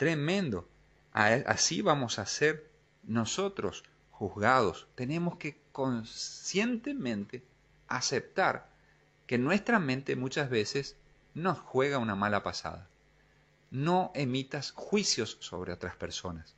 tremendo. 0.00 0.66
Así 1.12 1.82
vamos 1.82 2.18
a 2.18 2.24
ser 2.24 2.70
nosotros 3.02 3.84
juzgados. 4.10 4.88
Tenemos 4.94 5.36
que 5.36 5.60
conscientemente 5.72 7.44
aceptar 7.86 8.70
que 9.26 9.36
nuestra 9.36 9.78
mente 9.78 10.16
muchas 10.16 10.48
veces 10.48 10.96
nos 11.34 11.58
juega 11.58 11.98
una 11.98 12.14
mala 12.14 12.42
pasada. 12.42 12.88
No 13.70 14.10
emitas 14.14 14.70
juicios 14.70 15.36
sobre 15.40 15.74
otras 15.74 15.96
personas. 15.96 16.54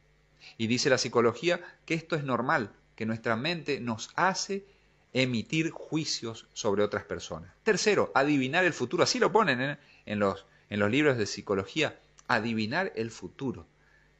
Y 0.56 0.68
dice 0.68 0.88
la 0.88 0.96
psicología 0.96 1.60
que 1.84 1.94
esto 1.94 2.14
es 2.14 2.22
normal, 2.22 2.70
que 2.94 3.06
nuestra 3.06 3.34
mente 3.34 3.80
nos 3.80 4.10
hace 4.14 4.64
emitir 5.12 5.70
juicios 5.70 6.46
sobre 6.52 6.84
otras 6.84 7.02
personas. 7.02 7.50
Tercero, 7.64 8.12
adivinar 8.14 8.64
el 8.64 8.72
futuro. 8.72 9.02
Así 9.02 9.18
lo 9.18 9.32
ponen 9.32 9.60
¿eh? 9.60 9.78
en, 10.06 10.20
los, 10.20 10.46
en 10.70 10.78
los 10.78 10.92
libros 10.92 11.18
de 11.18 11.26
psicología. 11.26 11.98
Adivinar 12.32 12.92
el 12.96 13.10
futuro. 13.10 13.66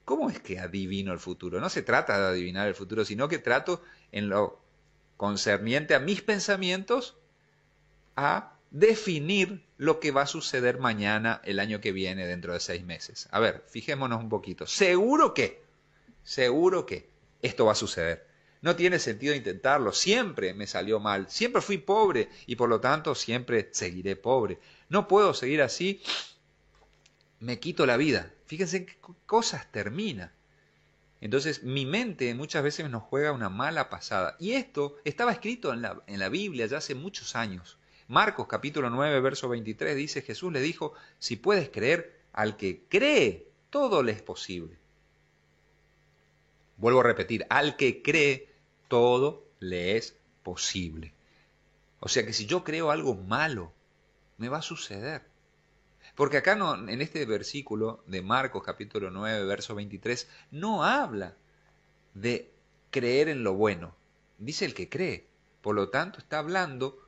¿Cómo 0.05 0.29
es 0.29 0.41
que 0.41 0.59
adivino 0.59 1.13
el 1.13 1.19
futuro? 1.19 1.61
No 1.61 1.69
se 1.69 1.83
trata 1.83 2.19
de 2.19 2.27
adivinar 2.27 2.69
el 2.69 2.75
futuro, 2.75 3.05
sino 3.05 3.29
que 3.29 3.39
trato 3.39 3.83
en 4.11 4.29
lo 4.29 4.61
concerniente 5.17 5.95
a 5.95 6.01
mis 6.01 6.23
pensamientos 6.23 7.17
a 8.17 8.53
definir 8.71 9.65
lo 9.77 10.01
que 10.01 10.11
va 10.11 10.23
a 10.23 10.27
suceder 10.27 10.79
mañana, 10.79 11.41
el 11.45 11.61
año 11.61 11.81
que 11.81 11.93
viene, 11.93 12.27
dentro 12.27 12.53
de 12.53 12.61
seis 12.61 12.85
meses. 12.85 13.29
A 13.31 13.41
ver, 13.41 13.65
fijémonos 13.69 14.21
un 14.21 14.29
poquito. 14.29 14.67
Seguro 14.67 15.33
que, 15.35 15.63
seguro 16.23 16.85
que 16.85 17.09
esto 17.41 17.67
va 17.67 17.73
a 17.73 17.77
suceder. 17.77 18.27
No 18.63 18.77
tiene 18.77 18.99
sentido 18.99 19.35
intentarlo. 19.35 19.93
Siempre 19.93 20.55
me 20.55 20.67
salió 20.67 21.01
mal. 21.01 21.29
Siempre 21.29 21.63
fui 21.63 21.79
pobre 21.79 22.29
y 22.47 22.57
por 22.57 22.69
lo 22.69 22.81
tanto 22.81 23.15
siempre 23.15 23.69
seguiré 23.73 24.17
pobre. 24.17 24.59
No 24.89 25.09
puedo 25.09 25.35
seguir 25.35 25.63
así. 25.63 26.01
Me 27.43 27.59
quito 27.59 27.87
la 27.87 27.97
vida. 27.97 28.33
Fíjense 28.47 28.77
en 28.77 28.87
qué 28.87 28.97
cosas 29.27 29.67
termina. 29.73 30.33
Entonces 31.21 31.65
mi 31.65 31.87
mente 31.87 32.33
muchas 32.37 32.63
veces 32.63 32.89
nos 32.89 33.03
juega 33.03 33.33
una 33.33 33.49
mala 33.49 33.91
pasada. 33.91 34.37
Y 34.39 34.53
esto 34.53 34.95
estaba 35.05 35.33
escrito 35.33 35.73
en 35.73 35.83
la, 35.83 36.05
en 36.07 36.21
la 36.21 36.29
Biblia 36.29 36.67
ya 36.67 36.79
hace 36.79 36.95
muchos 36.95 37.35
años. 37.35 37.79
Marcos 38.07 38.47
capítulo 38.47 38.91
9, 38.91 39.21
verso 39.21 39.49
23 39.49 39.97
dice, 39.97 40.23
Jesús 40.23 40.53
le 40.53 40.61
dijo, 40.61 40.95
si 41.19 41.35
puedes 41.35 41.69
creer, 41.69 42.21
al 42.33 42.57
que 42.57 42.85
cree, 42.89 43.49
todo 43.71 44.05
le 44.05 44.13
es 44.13 44.23
posible. 44.23 44.79
Vuelvo 46.77 47.01
a 47.01 47.05
repetir, 47.05 47.45
al 47.51 47.75
que 47.75 48.03
cree, 48.03 48.49
todo 48.87 49.49
le 49.59 49.97
es 49.97 50.17
posible. 50.45 51.13
O 51.99 52.07
sea 52.09 52.25
que 52.25 52.35
si 52.35 52.47
yo 52.47 52.63
creo 52.63 52.93
algo 52.93 53.17
malo, 53.17 53.73
me 54.39 54.49
va 54.49 54.59
a 54.59 54.63
suceder. 54.63 55.32
Porque 56.15 56.39
acá 56.39 56.55
no, 56.55 56.75
en 56.89 57.01
este 57.01 57.25
versículo 57.25 58.03
de 58.07 58.23
Marcos 58.23 58.63
capítulo 58.63 59.11
9, 59.11 59.45
verso 59.47 59.75
23, 59.75 60.29
no 60.51 60.85
habla 60.85 61.37
de 62.15 62.53
creer 62.91 63.29
en 63.29 63.45
lo 63.45 63.55
bueno. 63.55 63.95
Dice 64.39 64.65
el 64.65 64.75
que 64.75 64.89
cree. 64.89 65.27
Por 65.63 65.75
lo 65.75 65.89
tanto, 65.89 66.19
está 66.19 66.39
hablando 66.39 66.99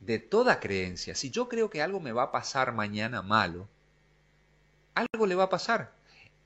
de 0.00 0.18
toda 0.18 0.60
creencia. 0.60 1.14
Si 1.14 1.30
yo 1.30 1.48
creo 1.48 1.68
que 1.68 1.82
algo 1.82 2.00
me 2.00 2.12
va 2.12 2.24
a 2.24 2.32
pasar 2.32 2.72
mañana 2.72 3.22
malo, 3.22 3.68
algo 4.94 5.26
le 5.26 5.34
va 5.34 5.44
a 5.44 5.50
pasar. 5.50 5.92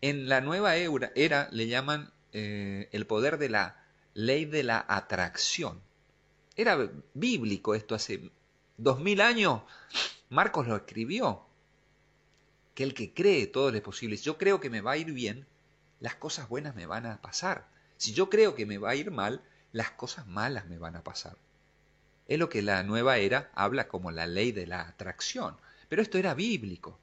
En 0.00 0.28
la 0.28 0.40
nueva 0.40 0.76
era, 0.76 1.48
le 1.52 1.66
llaman 1.68 2.12
eh, 2.32 2.88
el 2.92 3.06
poder 3.06 3.38
de 3.38 3.50
la 3.50 3.84
ley 4.14 4.44
de 4.44 4.62
la 4.62 4.84
atracción. 4.88 5.80
Era 6.56 6.90
bíblico 7.14 7.74
esto 7.74 7.94
hace 7.94 8.30
dos 8.76 9.00
mil 9.00 9.20
años. 9.20 9.62
Marcos 10.30 10.66
lo 10.66 10.76
escribió. 10.76 11.46
Que 12.74 12.82
el 12.84 12.94
que 12.94 13.12
cree 13.12 13.46
todo 13.46 13.70
es 13.70 13.80
posible. 13.80 14.16
Si 14.16 14.24
yo 14.24 14.38
creo 14.38 14.60
que 14.60 14.70
me 14.70 14.80
va 14.80 14.92
a 14.92 14.96
ir 14.96 15.12
bien, 15.12 15.46
las 16.00 16.14
cosas 16.14 16.48
buenas 16.48 16.74
me 16.74 16.86
van 16.86 17.06
a 17.06 17.20
pasar. 17.20 17.66
Si 17.96 18.12
yo 18.12 18.30
creo 18.30 18.54
que 18.54 18.66
me 18.66 18.78
va 18.78 18.90
a 18.90 18.96
ir 18.96 19.10
mal, 19.10 19.42
las 19.72 19.90
cosas 19.90 20.26
malas 20.26 20.66
me 20.66 20.78
van 20.78 20.96
a 20.96 21.04
pasar. 21.04 21.36
Es 22.28 22.38
lo 22.38 22.48
que 22.48 22.62
la 22.62 22.82
nueva 22.82 23.18
era 23.18 23.50
habla 23.54 23.88
como 23.88 24.10
la 24.10 24.26
ley 24.26 24.52
de 24.52 24.66
la 24.66 24.82
atracción. 24.82 25.56
Pero 25.88 26.00
esto 26.00 26.16
era 26.16 26.34
bíblico. 26.34 26.98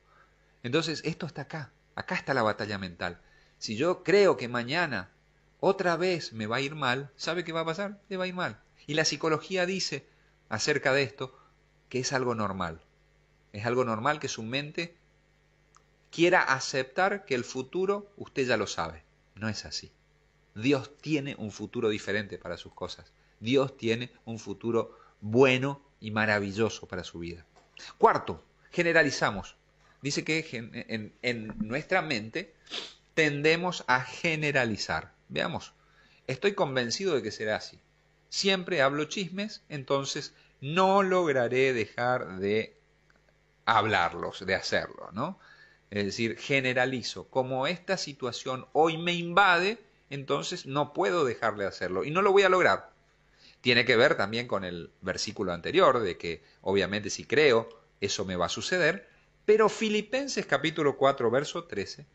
Entonces, 0.64 1.02
esto 1.06 1.26
está 1.26 1.44
acá. 1.44 1.72
Acá 1.96 2.16
está 2.16 2.34
la 2.34 2.44
batalla 2.44 2.78
mental. 2.78 3.20
Si 3.60 3.76
yo 3.76 4.04
creo 4.04 4.38
que 4.38 4.48
mañana 4.48 5.10
otra 5.60 5.98
vez 5.98 6.34
me 6.34 6.46
va 6.46 6.58
a 6.58 6.62
ir 6.62 6.76
mal, 6.76 7.12
¿sabe 7.18 7.44
qué 7.44 7.52
va 7.52 7.62
a 7.62 7.66
pasar? 7.66 8.00
Le 8.10 8.18
va 8.18 8.26
a 8.26 8.28
ir 8.28 8.36
mal. 8.36 8.60
Y 8.86 8.94
la 8.94 9.06
psicología 9.06 9.66
dice 9.66 10.08
acerca 10.50 10.94
de 10.94 11.04
esto 11.04 11.38
que 11.90 12.00
es 12.00 12.14
algo 12.14 12.36
normal. 12.36 12.80
Es 13.54 13.66
algo 13.66 13.84
normal 13.84 14.20
que 14.20 14.28
su 14.28 14.44
mente 14.44 14.96
quiera 16.12 16.42
aceptar 16.42 17.26
que 17.26 17.36
el 17.36 17.44
futuro 17.44 18.12
usted 18.18 18.48
ya 18.48 18.58
lo 18.58 18.68
sabe. 18.68 19.04
No 19.36 19.50
es 19.50 19.66
así. 19.66 19.92
Dios 20.56 20.98
tiene 20.98 21.36
un 21.38 21.52
futuro 21.52 21.90
diferente 21.90 22.38
para 22.38 22.58
sus 22.58 22.74
cosas. 22.74 23.12
Dios 23.40 23.78
tiene 23.78 24.12
un 24.26 24.40
futuro 24.40 24.98
bueno 25.22 25.82
y 26.00 26.12
maravilloso 26.12 26.88
para 26.88 27.04
su 27.04 27.20
vida. 27.20 27.46
Cuarto, 27.98 28.44
generalizamos. 28.72 29.56
Dice 30.02 30.24
que 30.24 30.46
en, 31.22 31.54
nuestra 31.60 32.02
mente 32.02 32.54
tendemos 33.14 33.84
a 33.88 34.02
generalizar. 34.02 35.14
Veamos, 35.30 35.74
estoy 36.28 36.54
convencido 36.54 37.16
de 37.16 37.24
que 37.24 37.32
será 37.32 37.58
así. 37.58 37.80
Siempre 38.30 38.82
hablo 38.82 39.06
chismes, 39.06 39.64
entonces 39.70 40.34
no 40.62 41.04
lograré 41.04 41.74
dejar 41.74 42.38
de 42.38 42.78
hablarlos, 43.66 44.46
de 44.46 44.56
hacerlo, 44.56 45.10
¿no? 45.14 45.40
Es 45.90 46.06
decir, 46.06 46.38
generalizo. 46.38 47.28
Como 47.30 47.68
esta 47.68 47.98
situación 47.98 48.66
hoy 48.74 48.98
me 48.98 49.14
invade, 49.14 49.80
entonces 50.10 50.66
no 50.66 50.94
puedo 50.94 51.26
dejar 51.26 51.56
de 51.56 51.66
hacerlo 51.66 52.04
y 52.04 52.12
no 52.12 52.22
lo 52.22 52.32
voy 52.32 52.44
a 52.44 52.50
lograr. 52.50 52.92
Tiene 53.62 53.86
que 53.86 53.96
ver 53.96 54.16
también 54.16 54.48
con 54.48 54.64
el 54.64 54.92
versículo 55.02 55.54
anterior, 55.54 56.00
de 56.00 56.18
que 56.18 56.44
obviamente 56.62 57.10
si 57.10 57.26
creo, 57.26 57.70
eso 58.02 58.26
me 58.26 58.36
va 58.36 58.46
a 58.46 58.50
suceder, 58.50 59.10
pero 59.46 59.70
Filipenses 59.70 60.46
capítulo 60.46 60.98
4, 60.98 61.32
verso 61.32 61.64
13, 61.64 62.06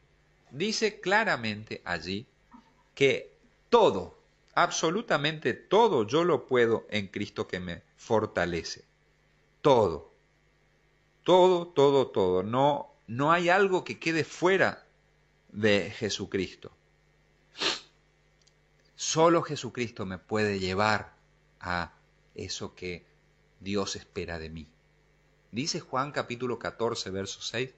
dice 0.51 1.01
claramente 1.01 1.81
allí 1.85 2.27
que 2.95 3.33
todo, 3.71 4.19
absolutamente 4.55 5.55
todo, 5.55 6.07
yo 6.07 6.25
lo 6.25 6.47
puedo 6.47 6.87
en 6.91 7.09
Cristo 7.09 7.49
que 7.49 7.59
me 7.59 7.83
fortalece. 7.97 8.85
Todo. 9.63 10.13
Todo, 11.25 11.69
todo, 11.69 12.09
todo. 12.09 12.43
No, 12.43 12.92
no 13.07 13.33
hay 13.33 13.49
algo 13.49 13.85
que 13.85 13.99
quede 13.99 14.25
fuera 14.25 14.87
de 15.51 15.91
Jesucristo. 15.91 16.73
Solo 18.95 19.43
Jesucristo 19.43 20.07
me 20.07 20.19
puede 20.19 20.59
llevar 20.59 21.15
a 21.61 21.93
eso 22.35 22.75
que 22.75 23.05
Dios 23.61 23.97
espera 23.97 24.39
de 24.39 24.49
mí. 24.49 24.69
Dice 25.51 25.81
Juan 25.81 26.13
capítulo 26.13 26.59
14, 26.59 27.11
verso 27.11 27.43
6, 27.43 27.71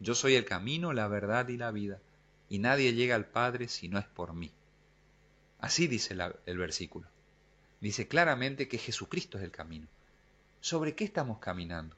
Yo 0.00 0.14
soy 0.14 0.34
el 0.34 0.44
camino, 0.44 0.92
la 0.92 1.08
verdad 1.08 1.48
y 1.48 1.56
la 1.56 1.70
vida 1.70 2.00
y 2.48 2.58
nadie 2.58 2.94
llega 2.94 3.14
al 3.14 3.26
Padre 3.26 3.68
si 3.68 3.88
no 3.88 3.98
es 3.98 4.06
por 4.06 4.32
mí. 4.32 4.52
Así 5.58 5.86
dice 5.86 6.16
el 6.46 6.58
versículo. 6.58 7.08
Dice 7.80 8.06
claramente 8.06 8.68
que 8.68 8.78
Jesucristo 8.78 9.38
es 9.38 9.44
el 9.44 9.50
camino. 9.50 9.88
¿Sobre 10.60 10.94
qué 10.94 11.04
estamos 11.04 11.38
caminando? 11.38 11.96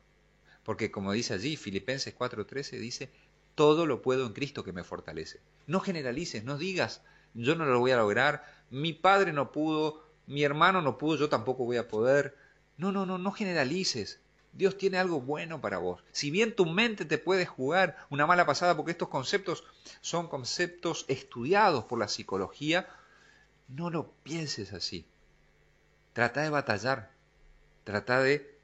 Porque 0.67 0.91
como 0.91 1.13
dice 1.13 1.33
allí, 1.33 1.57
Filipenses 1.57 2.13
4:13 2.19 2.81
dice, 2.81 3.09
todo 3.55 3.87
lo 3.87 4.03
puedo 4.03 4.27
en 4.27 4.33
Cristo 4.33 4.65
que 4.65 4.73
me 4.73 4.83
fortalece. 4.83 5.41
No 5.69 5.79
generalices, 5.79 6.43
no 6.43 6.59
digas, 6.59 7.03
yo 7.35 7.55
no 7.55 7.65
lo 7.67 7.79
voy 7.79 7.93
a 7.93 7.97
lograr, 7.97 8.45
mi 8.71 8.93
padre 8.93 9.33
no 9.33 9.53
pudo, 9.53 10.03
mi 10.27 10.43
hermano 10.43 10.83
no 10.83 10.99
pudo, 10.99 11.19
yo 11.19 11.29
tampoco 11.29 11.65
voy 11.65 11.77
a 11.77 11.87
poder. 11.87 12.37
No, 12.79 12.91
no, 12.91 13.07
no, 13.07 13.17
no 13.17 13.31
generalices. 13.31 14.19
Dios 14.55 14.77
tiene 14.77 14.99
algo 14.99 15.21
bueno 15.21 15.61
para 15.61 15.79
vos. 15.79 16.03
Si 16.11 16.33
bien 16.33 16.57
tu 16.57 16.67
mente 16.67 17.05
te 17.05 17.19
puede 17.19 17.47
jugar 17.47 17.97
una 18.11 18.27
mala 18.27 18.45
pasada, 18.45 18.77
porque 18.77 18.91
estos 18.91 19.09
conceptos 19.09 19.63
son 20.01 20.27
conceptos 20.27 21.05
estudiados 21.07 21.85
por 21.85 22.01
la 22.01 22.09
psicología, 22.09 22.89
no 23.69 23.89
lo 23.89 24.11
pienses 24.25 24.73
así. 24.73 25.07
Trata 26.13 26.43
de 26.43 26.51
batallar, 26.51 27.13
trata 27.85 28.21
de 28.21 28.56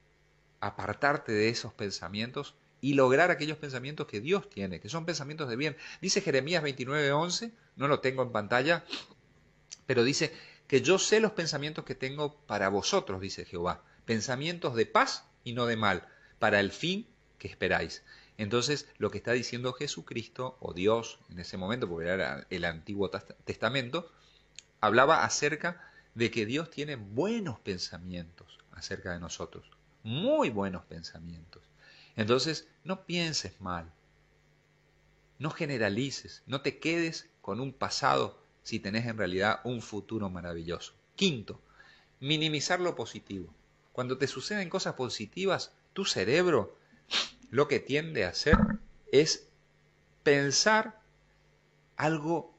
apartarte 0.62 1.32
de 1.32 1.48
esos 1.48 1.74
pensamientos 1.74 2.54
y 2.80 2.94
lograr 2.94 3.30
aquellos 3.30 3.58
pensamientos 3.58 4.06
que 4.06 4.20
Dios 4.20 4.48
tiene, 4.48 4.80
que 4.80 4.88
son 4.88 5.04
pensamientos 5.04 5.48
de 5.48 5.56
bien. 5.56 5.76
Dice 6.00 6.20
Jeremías 6.20 6.62
29:11, 6.62 7.52
no 7.76 7.88
lo 7.88 8.00
tengo 8.00 8.22
en 8.22 8.32
pantalla, 8.32 8.84
pero 9.86 10.04
dice 10.04 10.32
que 10.66 10.80
yo 10.80 10.98
sé 10.98 11.20
los 11.20 11.32
pensamientos 11.32 11.84
que 11.84 11.94
tengo 11.94 12.34
para 12.46 12.68
vosotros, 12.68 13.20
dice 13.20 13.44
Jehová, 13.44 13.82
pensamientos 14.04 14.74
de 14.74 14.86
paz 14.86 15.24
y 15.44 15.52
no 15.52 15.66
de 15.66 15.76
mal, 15.76 16.08
para 16.38 16.60
el 16.60 16.72
fin 16.72 17.06
que 17.38 17.48
esperáis. 17.48 18.02
Entonces, 18.38 18.88
lo 18.98 19.10
que 19.10 19.18
está 19.18 19.32
diciendo 19.32 19.72
Jesucristo, 19.72 20.56
o 20.60 20.72
Dios 20.72 21.18
en 21.30 21.40
ese 21.40 21.56
momento, 21.56 21.88
porque 21.88 22.08
era 22.08 22.46
el 22.50 22.64
Antiguo 22.64 23.10
Testamento, 23.44 24.10
hablaba 24.80 25.24
acerca 25.24 25.88
de 26.14 26.30
que 26.30 26.46
Dios 26.46 26.70
tiene 26.70 26.96
buenos 26.96 27.58
pensamientos 27.60 28.58
acerca 28.72 29.12
de 29.12 29.20
nosotros, 29.20 29.70
muy 30.02 30.50
buenos 30.50 30.84
pensamientos. 30.84 31.62
Entonces, 32.16 32.68
no 32.84 33.04
pienses 33.04 33.60
mal, 33.60 33.92
no 35.38 35.50
generalices, 35.50 36.42
no 36.46 36.60
te 36.60 36.78
quedes 36.78 37.28
con 37.40 37.60
un 37.60 37.72
pasado 37.72 38.38
si 38.62 38.78
tenés 38.78 39.06
en 39.06 39.18
realidad 39.18 39.60
un 39.64 39.82
futuro 39.82 40.30
maravilloso. 40.30 40.94
Quinto, 41.16 41.60
minimizar 42.20 42.80
lo 42.80 42.94
positivo. 42.94 43.52
Cuando 43.92 44.18
te 44.18 44.26
suceden 44.26 44.70
cosas 44.70 44.94
positivas, 44.94 45.72
tu 45.92 46.04
cerebro 46.04 46.76
lo 47.50 47.68
que 47.68 47.80
tiende 47.80 48.24
a 48.24 48.30
hacer 48.30 48.56
es 49.10 49.48
pensar 50.22 51.00
algo 51.96 52.52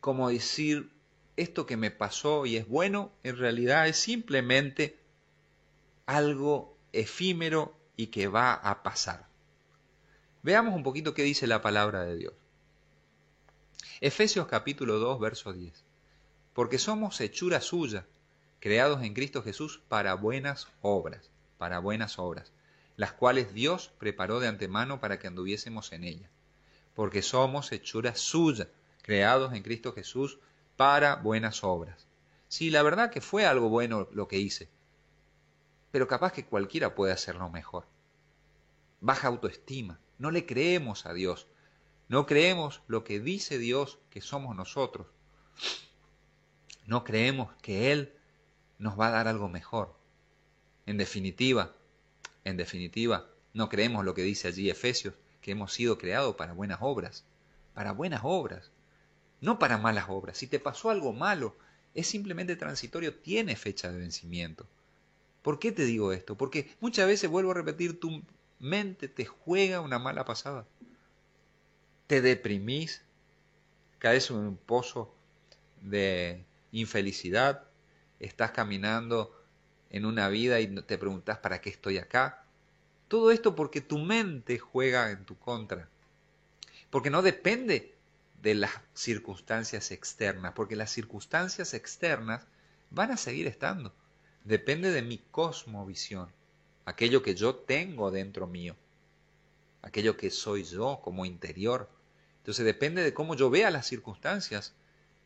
como 0.00 0.30
decir, 0.30 0.90
esto 1.36 1.64
que 1.64 1.76
me 1.76 1.92
pasó 1.92 2.44
y 2.44 2.56
es 2.56 2.66
bueno, 2.66 3.12
en 3.22 3.36
realidad 3.36 3.86
es 3.86 3.96
simplemente 3.96 4.98
algo 6.16 6.76
efímero 6.92 7.74
y 7.96 8.08
que 8.08 8.28
va 8.28 8.54
a 8.54 8.82
pasar. 8.82 9.26
Veamos 10.42 10.74
un 10.74 10.82
poquito 10.82 11.14
qué 11.14 11.22
dice 11.22 11.46
la 11.46 11.62
palabra 11.62 12.02
de 12.04 12.16
Dios. 12.16 12.34
Efesios 14.00 14.46
capítulo 14.46 14.98
2, 14.98 15.20
verso 15.20 15.52
10. 15.52 15.84
Porque 16.52 16.78
somos 16.78 17.20
hechura 17.20 17.60
suya, 17.60 18.04
creados 18.60 19.02
en 19.02 19.14
Cristo 19.14 19.42
Jesús 19.42 19.80
para 19.88 20.14
buenas 20.14 20.68
obras, 20.82 21.30
para 21.56 21.78
buenas 21.78 22.18
obras, 22.18 22.52
las 22.96 23.12
cuales 23.12 23.54
Dios 23.54 23.92
preparó 23.98 24.40
de 24.40 24.48
antemano 24.48 25.00
para 25.00 25.18
que 25.18 25.28
anduviésemos 25.28 25.92
en 25.92 26.04
ellas. 26.04 26.30
Porque 26.94 27.22
somos 27.22 27.72
hechura 27.72 28.16
suya, 28.16 28.68
creados 29.02 29.54
en 29.54 29.62
Cristo 29.62 29.92
Jesús 29.92 30.40
para 30.76 31.16
buenas 31.16 31.64
obras. 31.64 32.06
Sí, 32.48 32.70
la 32.70 32.82
verdad 32.82 33.10
que 33.10 33.20
fue 33.20 33.46
algo 33.46 33.68
bueno 33.68 34.08
lo 34.12 34.28
que 34.28 34.38
hice, 34.38 34.68
pero 35.92 36.08
capaz 36.08 36.32
que 36.32 36.46
cualquiera 36.46 36.96
puede 36.96 37.12
hacerlo 37.12 37.48
mejor. 37.50 37.86
Baja 39.00 39.28
autoestima, 39.28 40.00
no 40.18 40.30
le 40.30 40.46
creemos 40.46 41.06
a 41.06 41.12
Dios, 41.12 41.46
no 42.08 42.26
creemos 42.26 42.82
lo 42.88 43.04
que 43.04 43.20
dice 43.20 43.58
Dios 43.58 43.98
que 44.10 44.20
somos 44.20 44.56
nosotros, 44.56 45.06
no 46.86 47.04
creemos 47.04 47.54
que 47.62 47.92
Él 47.92 48.12
nos 48.78 48.98
va 48.98 49.08
a 49.08 49.12
dar 49.12 49.28
algo 49.28 49.48
mejor. 49.48 49.94
En 50.86 50.96
definitiva, 50.96 51.72
en 52.44 52.56
definitiva, 52.56 53.28
no 53.54 53.68
creemos 53.68 54.04
lo 54.04 54.14
que 54.14 54.22
dice 54.22 54.48
allí 54.48 54.70
Efesios, 54.70 55.14
que 55.40 55.52
hemos 55.52 55.72
sido 55.72 55.98
creados 55.98 56.36
para 56.36 56.54
buenas 56.54 56.78
obras, 56.80 57.24
para 57.74 57.92
buenas 57.92 58.22
obras, 58.24 58.72
no 59.40 59.58
para 59.58 59.78
malas 59.78 60.06
obras. 60.08 60.38
Si 60.38 60.46
te 60.46 60.58
pasó 60.58 60.90
algo 60.90 61.12
malo, 61.12 61.56
es 61.94 62.06
simplemente 62.06 62.56
transitorio, 62.56 63.14
tiene 63.14 63.56
fecha 63.56 63.90
de 63.90 63.98
vencimiento. 63.98 64.66
¿Por 65.42 65.58
qué 65.58 65.72
te 65.72 65.84
digo 65.84 66.12
esto? 66.12 66.36
Porque 66.36 66.74
muchas 66.80 67.06
veces, 67.06 67.28
vuelvo 67.28 67.50
a 67.50 67.54
repetir, 67.54 67.98
tu 67.98 68.22
mente 68.58 69.08
te 69.08 69.24
juega 69.24 69.80
una 69.80 69.98
mala 69.98 70.24
pasada. 70.24 70.66
Te 72.06 72.20
deprimís, 72.20 73.02
caes 73.98 74.30
en 74.30 74.36
un 74.36 74.56
pozo 74.56 75.14
de 75.80 76.44
infelicidad, 76.70 77.64
estás 78.20 78.52
caminando 78.52 79.36
en 79.90 80.06
una 80.06 80.28
vida 80.28 80.60
y 80.60 80.68
te 80.82 80.96
preguntas 80.96 81.38
para 81.38 81.60
qué 81.60 81.70
estoy 81.70 81.98
acá. 81.98 82.44
Todo 83.08 83.30
esto 83.30 83.54
porque 83.56 83.80
tu 83.80 83.98
mente 83.98 84.58
juega 84.58 85.10
en 85.10 85.24
tu 85.24 85.36
contra. 85.38 85.88
Porque 86.88 87.10
no 87.10 87.20
depende 87.20 87.94
de 88.42 88.54
las 88.54 88.72
circunstancias 88.94 89.90
externas, 89.90 90.52
porque 90.54 90.76
las 90.76 90.90
circunstancias 90.90 91.74
externas 91.74 92.46
van 92.90 93.10
a 93.10 93.16
seguir 93.16 93.46
estando. 93.46 93.94
Depende 94.44 94.90
de 94.90 95.02
mi 95.02 95.18
cosmovisión, 95.18 96.28
aquello 96.84 97.22
que 97.22 97.34
yo 97.34 97.54
tengo 97.54 98.10
dentro 98.10 98.46
mío, 98.46 98.74
aquello 99.82 100.16
que 100.16 100.30
soy 100.30 100.64
yo 100.64 101.00
como 101.02 101.24
interior. 101.24 101.88
Entonces 102.38 102.64
depende 102.64 103.02
de 103.02 103.14
cómo 103.14 103.36
yo 103.36 103.50
vea 103.50 103.70
las 103.70 103.86
circunstancias, 103.86 104.74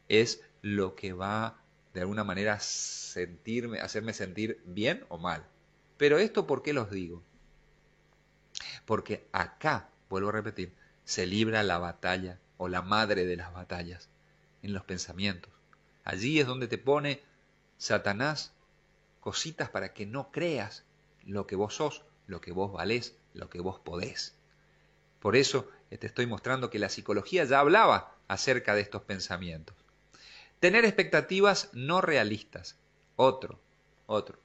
es 0.08 0.42
lo 0.60 0.94
que 0.94 1.14
va 1.14 1.58
de 1.94 2.02
alguna 2.02 2.24
manera 2.24 2.60
sentirme, 2.60 3.80
hacerme 3.80 4.12
sentir 4.12 4.60
bien 4.66 5.04
o 5.08 5.16
mal. 5.16 5.46
Pero 5.96 6.18
esto, 6.18 6.46
¿por 6.46 6.62
qué 6.62 6.74
los 6.74 6.90
digo? 6.90 7.22
Porque 8.84 9.26
acá, 9.32 9.88
vuelvo 10.10 10.28
a 10.28 10.32
repetir, 10.32 10.74
se 11.04 11.26
libra 11.26 11.62
la 11.62 11.78
batalla 11.78 12.38
o 12.58 12.68
la 12.68 12.82
madre 12.82 13.24
de 13.24 13.36
las 13.36 13.52
batallas, 13.52 14.10
en 14.62 14.74
los 14.74 14.84
pensamientos. 14.84 15.52
Allí 16.04 16.38
es 16.38 16.46
donde 16.46 16.68
te 16.68 16.76
pone 16.76 17.22
Satanás 17.78 18.52
cositas 19.26 19.68
para 19.68 19.92
que 19.92 20.06
no 20.06 20.30
creas 20.30 20.84
lo 21.24 21.48
que 21.48 21.56
vos 21.56 21.74
sos, 21.74 22.04
lo 22.28 22.40
que 22.40 22.52
vos 22.52 22.70
valés, 22.70 23.16
lo 23.34 23.50
que 23.50 23.60
vos 23.60 23.80
podés. 23.80 24.36
Por 25.18 25.34
eso 25.34 25.68
te 25.90 26.06
estoy 26.06 26.26
mostrando 26.26 26.70
que 26.70 26.78
la 26.78 26.88
psicología 26.88 27.42
ya 27.42 27.58
hablaba 27.58 28.14
acerca 28.28 28.76
de 28.76 28.82
estos 28.82 29.02
pensamientos. 29.02 29.74
Tener 30.60 30.84
expectativas 30.84 31.70
no 31.72 32.00
realistas. 32.00 32.76
Otro, 33.16 33.58
otro. 34.06 34.38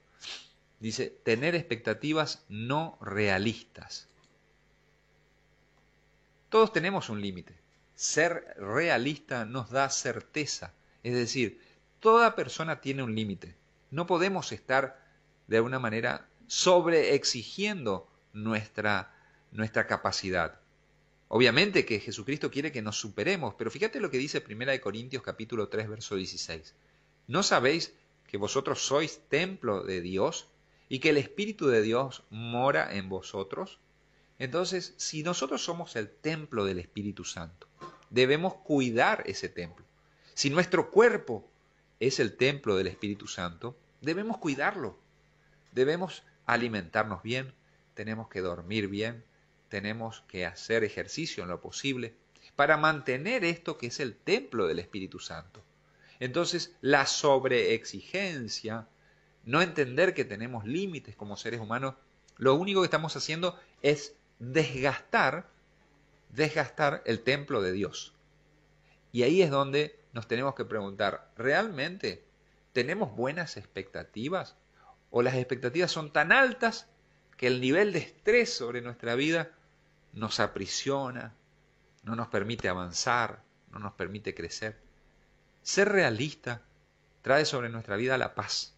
Dice, 0.80 1.16
tener 1.24 1.54
expectativas 1.54 2.44
no 2.50 2.98
realistas. 3.02 4.08
Todos 6.50 6.74
tenemos 6.74 7.08
un 7.10 7.22
límite. 7.22 7.54
Ser 7.94 8.56
realista 8.58 9.46
nos 9.46 9.70
da 9.70 9.92
certeza. 9.92 10.74
Es 11.04 11.14
decir, 11.14 11.62
toda 12.00 12.34
persona 12.36 12.82
tiene 12.82 13.04
un 13.04 13.14
límite. 13.14 13.61
No 13.92 14.08
podemos 14.08 14.52
estar 14.52 15.00
de 15.48 15.58
alguna 15.58 15.78
manera 15.78 16.28
sobreexigiendo 16.48 18.10
nuestra, 18.34 19.14
nuestra 19.52 19.86
capacidad. 19.86 20.60
Obviamente 21.28 21.86
que 21.86 22.00
Jesucristo 22.00 22.52
quiere 22.52 22.72
que 22.72 22.82
nos 22.82 23.00
superemos, 23.00 23.54
pero 23.58 23.70
fíjate 23.70 24.00
lo 24.00 24.10
que 24.10 24.18
dice 24.18 24.44
1 24.50 24.82
Corintios 24.82 25.24
capítulo 25.24 25.68
3 25.68 25.90
verso 25.90 26.16
16. 26.16 26.74
¿No 27.28 27.44
sabéis 27.44 27.94
que 28.28 28.38
vosotros 28.38 28.82
sois 28.82 29.22
templo 29.30 29.84
de 29.84 30.02
Dios 30.02 30.48
y 30.90 31.00
que 31.00 31.10
el 31.10 31.18
Espíritu 31.18 31.68
de 31.68 31.82
Dios 31.82 32.24
mora 32.30 32.96
en 32.96 33.10
vosotros? 33.10 33.80
Entonces, 34.40 34.94
si 34.98 35.22
nosotros 35.22 35.64
somos 35.64 35.96
el 35.98 36.10
templo 36.10 36.66
del 36.66 36.80
Espíritu 36.80 37.26
Santo, 37.26 37.68
debemos 38.10 38.56
cuidar 38.56 39.24
ese 39.26 39.50
templo. 39.50 39.86
Si 40.34 40.50
nuestro 40.50 40.92
cuerpo 40.92 41.51
es 42.02 42.20
el 42.20 42.36
templo 42.36 42.76
del 42.76 42.88
Espíritu 42.88 43.28
Santo, 43.28 43.78
debemos 44.02 44.40
cuidarlo. 44.40 44.98
Debemos 45.72 46.24
alimentarnos 46.48 47.22
bien, 47.22 47.54
tenemos 47.94 48.28
que 48.28 48.42
dormir 48.42 48.88
bien, 48.88 49.24
tenemos 49.70 50.24
que 50.28 50.48
hacer 50.48 50.84
ejercicio 50.84 51.44
en 51.44 51.50
lo 51.50 51.62
posible 51.62 52.16
para 52.56 52.76
mantener 52.76 53.46
esto 53.46 53.78
que 53.78 53.88
es 53.88 54.00
el 54.00 54.16
templo 54.16 54.66
del 54.66 54.80
Espíritu 54.80 55.20
Santo. 55.20 55.62
Entonces, 56.20 56.76
la 56.82 57.06
sobreexigencia, 57.06 58.88
no 59.46 59.62
entender 59.62 60.16
que 60.16 60.26
tenemos 60.26 60.66
límites 60.66 61.16
como 61.16 61.38
seres 61.38 61.60
humanos, 61.60 61.94
lo 62.38 62.56
único 62.56 62.82
que 62.82 62.86
estamos 62.86 63.16
haciendo 63.16 63.60
es 63.84 64.16
desgastar, 64.40 65.48
desgastar 66.30 67.04
el 67.06 67.22
templo 67.22 67.62
de 67.62 67.74
Dios. 67.74 68.14
Y 69.12 69.22
ahí 69.22 69.44
es 69.44 69.52
donde 69.52 70.01
nos 70.14 70.28
tenemos 70.28 70.56
que 70.56 70.66
preguntar, 70.66 71.32
¿realmente 71.36 72.24
tenemos 72.74 73.16
buenas 73.16 73.58
expectativas? 73.58 74.56
¿O 75.10 75.22
las 75.22 75.36
expectativas 75.36 75.92
son 75.92 76.12
tan 76.12 76.32
altas 76.32 76.88
que 77.38 77.48
el 77.48 77.60
nivel 77.60 77.92
de 77.92 78.00
estrés 78.00 78.54
sobre 78.54 78.82
nuestra 78.82 79.16
vida 79.16 79.52
nos 80.14 80.40
aprisiona, 80.40 81.34
no 82.04 82.16
nos 82.16 82.28
permite 82.28 82.70
avanzar, 82.70 83.42
no 83.72 83.80
nos 83.80 83.94
permite 83.94 84.36
crecer. 84.36 84.78
Ser 85.64 85.90
realista 85.90 86.62
trae 87.22 87.46
sobre 87.46 87.70
nuestra 87.70 87.96
vida 87.96 88.18
la 88.18 88.36
paz. 88.36 88.74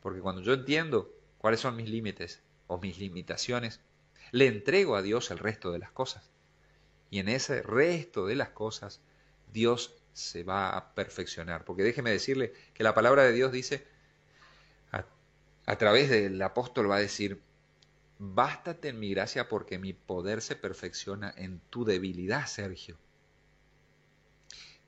Porque 0.00 0.20
cuando 0.20 0.42
yo 0.42 0.52
entiendo 0.52 1.12
cuáles 1.38 1.60
son 1.60 1.76
mis 1.76 1.88
límites 1.88 2.40
o 2.66 2.78
mis 2.78 2.98
limitaciones, 2.98 3.80
le 4.32 4.46
entrego 4.46 4.96
a 4.96 5.02
Dios 5.02 5.30
el 5.30 5.38
resto 5.38 5.72
de 5.72 5.78
las 5.78 5.90
cosas. 5.90 6.30
Y 7.10 7.20
en 7.20 7.28
ese 7.28 7.62
resto 7.62 8.26
de 8.26 8.34
las 8.34 8.50
cosas, 8.50 9.00
Dios 9.52 9.94
se 10.16 10.44
va 10.44 10.70
a 10.70 10.94
perfeccionar. 10.94 11.64
Porque 11.64 11.82
déjeme 11.82 12.10
decirle 12.10 12.54
que 12.72 12.82
la 12.82 12.94
palabra 12.94 13.22
de 13.22 13.32
Dios 13.32 13.52
dice, 13.52 13.86
a, 15.66 15.76
través 15.76 16.08
del 16.08 16.40
apóstol 16.40 16.90
va 16.90 16.96
a 16.96 17.00
decir, 17.00 17.42
bástate 18.18 18.88
en 18.88 18.98
mi 18.98 19.10
gracia 19.10 19.48
porque 19.48 19.78
mi 19.78 19.92
poder 19.92 20.40
se 20.40 20.56
perfecciona 20.56 21.34
en 21.36 21.60
tu 21.70 21.84
debilidad, 21.84 22.46
Sergio. 22.46 22.96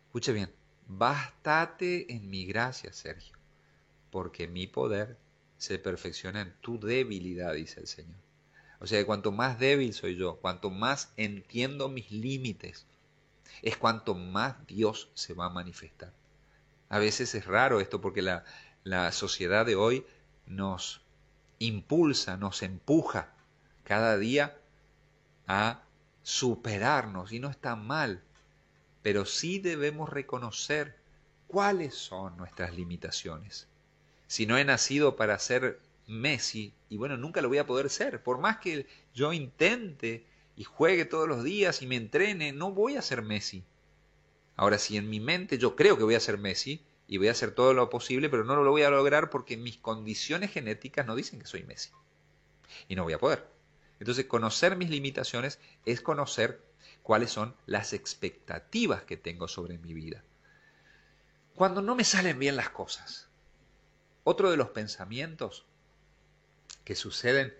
Escuche 0.07 0.33
bien, 0.33 0.51
bástate 0.87 2.11
en 2.13 2.31
mi 2.31 2.47
gracia, 2.47 2.93
Sergio, 2.93 3.37
porque 4.11 4.49
mi 4.49 4.67
poder 4.67 5.19
se 5.59 5.79
perfecciona 5.79 6.41
en 6.41 6.55
tu 6.63 6.81
debilidad, 6.81 7.53
dice 7.53 7.81
el 7.81 7.87
Señor. 7.87 8.17
O 8.81 8.87
sea, 8.87 9.05
cuanto 9.05 9.31
más 9.31 9.59
débil 9.59 9.93
soy 9.93 10.17
yo, 10.17 10.37
cuanto 10.37 10.71
más 10.71 11.13
entiendo 11.17 11.89
mis 11.89 12.11
límites, 12.13 12.87
es 13.63 13.77
cuanto 13.77 14.15
más 14.15 14.55
Dios 14.67 15.09
se 15.15 15.35
va 15.35 15.47
a 15.47 15.51
manifestar. 15.51 16.13
A 16.89 16.99
veces 16.99 17.35
es 17.35 17.47
raro 17.47 17.81
esto 17.81 18.01
porque 18.01 18.23
la, 18.23 18.45
la 18.85 19.13
sociedad 19.13 19.67
de 19.67 19.77
hoy 19.77 20.07
nos 20.47 21.03
impulsa, 21.59 22.37
nos 22.37 22.63
empuja 22.63 23.33
cada 23.85 24.17
día 24.17 24.57
a 25.47 25.83
superarnos 26.23 27.33
y 27.33 27.41
no 27.41 27.49
está 27.49 27.75
mal, 27.77 28.23
pero 29.03 29.25
sí 29.25 29.59
debemos 29.59 30.09
reconocer 30.09 30.97
cuáles 31.47 31.95
son 31.95 32.37
nuestras 32.37 32.75
limitaciones. 32.75 33.67
Si 34.27 34.47
no 34.47 34.59
he 34.59 34.65
nacido 34.65 35.17
para 35.17 35.39
ser 35.39 35.81
Messi, 36.07 36.73
y 36.89 36.97
bueno, 36.97 37.17
nunca 37.17 37.41
lo 37.41 37.49
voy 37.49 37.59
a 37.59 37.67
poder 37.67 37.91
ser, 37.91 38.23
por 38.23 38.39
más 38.39 38.59
que 38.59 38.87
yo 39.15 39.33
intente 39.33 40.27
y 40.59 40.65
juegue 40.65 41.05
todos 41.05 41.29
los 41.29 41.45
días 41.45 41.83
y 41.83 41.87
me 41.87 41.95
entrene, 41.95 42.53
no 42.53 42.73
voy 42.73 42.97
a 42.97 43.03
ser 43.03 43.23
Messi. 43.23 43.63
Ahora, 44.57 44.77
si 44.79 44.97
en 44.97 45.09
mi 45.09 45.21
mente 45.21 45.57
yo 45.57 45.77
creo 45.77 45.97
que 45.97 46.03
voy 46.03 46.17
a 46.17 46.21
ser 46.21 46.37
Messi, 46.37 46.85
y 47.07 47.17
voy 47.17 47.29
a 47.29 47.31
hacer 47.31 47.53
todo 47.53 47.75
lo 47.75 47.89
posible, 47.89 48.29
pero 48.29 48.43
no 48.43 48.57
lo 48.57 48.73
voy 48.73 48.83
a 48.83 48.91
lograr 48.91 49.31
porque 49.31 49.57
mis 49.57 49.77
condiciones 49.77 50.51
genéticas 50.51 51.07
no 51.07 51.15
dicen 51.15 51.39
que 51.39 51.47
soy 51.47 51.63
Messi. 51.63 51.91
Y 52.89 52.97
no 52.97 53.05
voy 53.05 53.13
a 53.13 53.21
poder. 53.21 53.49
Entonces, 54.01 54.27
conocer 54.27 54.75
mis 54.75 54.91
limitaciones 54.91 55.61
es 55.87 56.01
conocer 56.01 56.61
cuáles 57.05 57.31
son 57.31 57.55
las 57.67 57.93
expectativas 57.93 59.05
que 59.05 59.17
tengo 59.17 59.47
sobre 59.47 59.79
mi 59.79 59.95
vida. 59.95 60.25
Cuando 61.55 61.83
no 61.83 61.95
me 61.95 62.03
salen 62.03 62.41
bien 62.41 62.57
las 62.57 62.71
cosas, 62.71 63.29
otro 64.25 64.51
de 64.51 64.57
los 64.57 64.71
pensamientos 64.71 65.67
que 66.83 66.97
suceden 66.97 67.55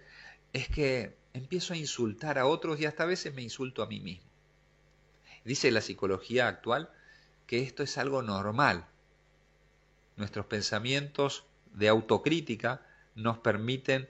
es 0.53 0.69
que 0.69 1.18
empiezo 1.33 1.75
a 1.75 1.77
insultar 1.77 2.39
a 2.39 2.47
otros 2.47 2.81
y 2.81 2.87
hasta 2.87 3.05
a 3.05 3.07
veces 3.07 3.35
me 3.35 3.43
insulto 3.43 3.83
a 3.83 3.87
mí 3.87 4.01
mismo. 4.01 4.29
Dice 5.45 5.71
la 5.71 5.81
psicología 5.81 6.49
actual 6.49 6.91
que 7.47 7.63
esto 7.63 7.83
es 7.83 7.97
algo 7.97 8.23
normal, 8.23 8.87
nuestros 10.17 10.47
pensamientos 10.47 11.45
de 11.73 11.89
autocrítica 11.89 12.83
nos 13.15 13.39
permiten 13.39 14.09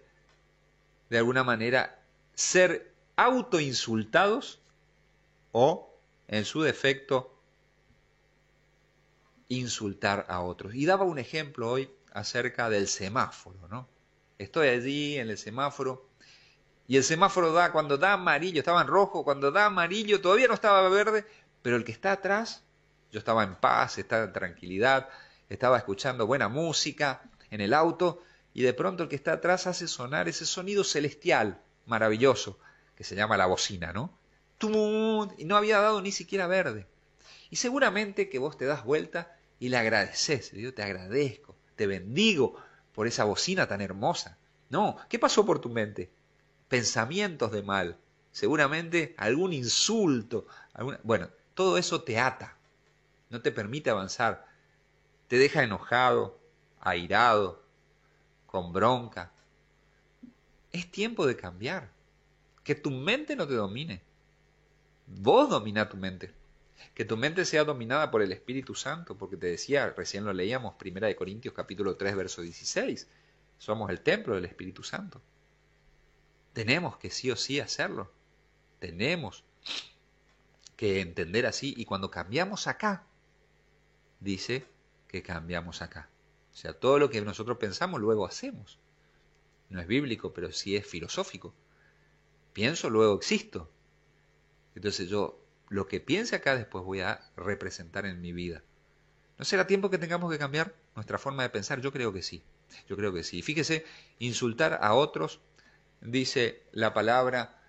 de 1.11 1.19
alguna 1.19 1.45
manera 1.45 2.03
ser 2.35 2.93
autoinsultados 3.17 4.61
o, 5.53 5.95
en 6.29 6.45
su 6.45 6.63
defecto, 6.63 7.35
insultar 9.49 10.27
a 10.29 10.41
otros. 10.41 10.75
Y 10.75 10.87
daba 10.87 11.05
un 11.05 11.19
ejemplo 11.19 11.71
hoy 11.71 11.91
acerca 12.13 12.71
del 12.71 12.89
semáforo, 12.89 13.69
¿no? 13.69 13.89
Estoy 14.39 14.69
allí 14.69 15.19
en 15.19 15.31
el 15.31 15.39
semáforo 15.39 16.08
y 16.89 16.97
el 16.97 17.05
semáforo 17.05 17.53
da, 17.53 17.71
cuando 17.71 17.99
da 17.99 18.15
amarillo, 18.15 18.61
estaba 18.61 18.81
en 18.81 18.89
rojo, 18.89 19.23
cuando 19.23 19.53
da 19.53 19.67
amarillo 19.67 20.23
todavía 20.23 20.49
no 20.49 20.55
estaba 20.55 20.89
verde, 20.89 21.27
pero 21.61 21.77
el 21.77 21.85
que 21.85 21.93
está 21.93 22.13
atrás, 22.13 22.65
yo 23.13 23.19
estaba 23.19 23.45
en 23.45 23.57
paz, 23.57 23.99
estaba 23.99 24.25
en 24.25 24.33
tranquilidad, 24.33 25.11
estaba 25.51 25.77
escuchando 25.77 26.27
buena 26.27 26.49
música 26.49 27.21
en 27.51 27.61
el 27.61 27.75
auto 27.75 28.23
y 28.55 28.63
de 28.63 28.73
pronto 28.73 29.03
el 29.03 29.11
que 29.11 29.17
está 29.17 29.35
atrás 29.35 29.67
hace 29.67 29.87
sonar 29.87 30.29
ese 30.29 30.47
sonido 30.47 30.83
celestial, 30.83 31.61
maravilloso, 31.85 32.59
que 32.97 33.05
se 33.05 33.15
llama 33.15 33.37
la 33.37 33.47
bocina, 33.47 33.93
¿no? 33.93 34.19
Y 35.37 35.45
no 35.45 35.57
había 35.57 35.81
dado 35.81 36.01
ni 36.01 36.11
siquiera 36.11 36.47
verde. 36.47 36.87
Y 37.51 37.57
seguramente 37.57 38.31
que 38.31 38.39
vos 38.39 38.57
te 38.57 38.65
das 38.65 38.83
vuelta 38.83 39.37
y 39.61 39.69
le 39.69 39.77
agradeces, 39.77 40.53
yo 40.53 40.73
te 40.73 40.83
agradezco, 40.83 41.55
te 41.77 41.87
bendigo 41.87 42.57
por 42.95 43.07
esa 43.07 43.25
bocina 43.25 43.69
tan 43.69 43.83
hermosa. 43.83 44.39
No, 44.71 44.97
¿qué 45.11 45.19
pasó 45.19 45.45
por 45.45 45.61
tu 45.61 45.69
mente? 45.69 46.11
Pensamientos 46.69 47.51
de 47.53 47.63
mal, 47.63 47.97
seguramente 48.31 49.15
algún 49.17 49.53
insulto, 49.53 50.47
bueno, 51.03 51.29
todo 51.55 51.79
eso 51.79 52.03
te 52.03 52.19
ata, 52.19 52.57
no 53.31 53.41
te 53.41 53.53
permite 53.53 53.91
avanzar, 53.91 54.47
te 55.29 55.39
deja 55.39 55.63
enojado, 55.63 56.39
airado, 56.81 57.63
con 58.47 58.73
bronca. 58.73 59.31
Es 60.73 60.91
tiempo 60.91 61.27
de 61.27 61.37
cambiar. 61.37 61.91
Que 62.65 62.75
tu 62.75 62.91
mente 62.91 63.37
no 63.37 63.47
te 63.47 63.55
domine. 63.55 64.03
Vos 65.07 65.49
domina 65.49 65.89
tu 65.89 65.97
mente. 65.97 66.33
Que 66.95 67.05
tu 67.05 67.17
mente 67.17 67.45
sea 67.45 67.65
dominada 67.65 68.11
por 68.11 68.23
el 68.23 68.33
Espíritu 68.33 68.75
Santo, 68.75 69.17
porque 69.17 69.37
te 69.37 69.47
decía, 69.47 69.93
recién 69.97 70.25
lo 70.25 70.33
leíamos, 70.33 70.75
Primera 70.75 71.07
de 71.07 71.17
Corintios 71.17 71.55
capítulo 71.55 71.97
3, 71.97 72.17
verso 72.17 72.43
16. 72.43 73.09
Somos 73.59 73.91
el 73.91 74.01
templo 74.01 74.35
del 74.35 74.45
Espíritu 74.45 74.83
Santo. 74.83 75.21
Tenemos 76.59 76.97
que 76.97 77.11
sí 77.11 77.31
o 77.31 77.37
sí 77.37 77.61
hacerlo. 77.61 78.11
Tenemos 78.81 79.45
que 80.75 81.01
entender 81.01 81.47
así. 81.47 81.73
Y 81.77 81.85
cuando 81.85 82.11
cambiamos 82.11 82.67
acá, 82.67 83.07
dice 84.19 84.67
que 85.07 85.23
cambiamos 85.23 85.83
acá. 85.83 86.11
O 86.53 86.57
sea, 86.57 86.73
todo 86.73 86.99
lo 86.99 87.11
que 87.11 87.21
nosotros 87.21 87.59
pensamos 87.59 88.01
luego 88.01 88.27
hacemos. 88.27 88.81
No 89.69 89.81
es 89.81 89.87
bíblico, 89.87 90.33
pero 90.33 90.51
sí 90.51 90.75
es 90.75 90.85
filosófico. 90.85 91.55
Pienso, 92.55 92.91
luego 92.91 93.15
existo. 93.15 93.71
Entonces 94.75 95.09
yo 95.09 95.41
lo 95.69 95.87
que 95.87 96.01
piense 96.01 96.35
acá 96.35 96.57
después 96.57 96.85
voy 96.85 97.03
a 97.03 97.31
representar 97.37 98.05
en 98.05 98.21
mi 98.21 98.33
vida. 98.33 98.65
¿No 99.39 99.45
será 99.45 99.69
tiempo 99.69 99.91
que 99.91 99.99
tengamos 99.99 100.33
que 100.33 100.39
cambiar 100.39 100.75
nuestra 100.97 101.19
forma 101.19 101.45
de 101.45 101.51
pensar? 101.51 101.81
Yo 101.81 101.93
creo 101.93 102.13
que 102.13 102.25
sí. 102.25 102.43
Yo 102.89 102.97
creo 102.97 103.13
que 103.13 103.23
sí. 103.23 103.43
Fíjese, 103.43 103.87
insultar 104.19 104.81
a 104.83 104.95
otros, 104.95 105.41
dice 106.01 106.63
la 106.73 106.95
palabra, 106.95 107.61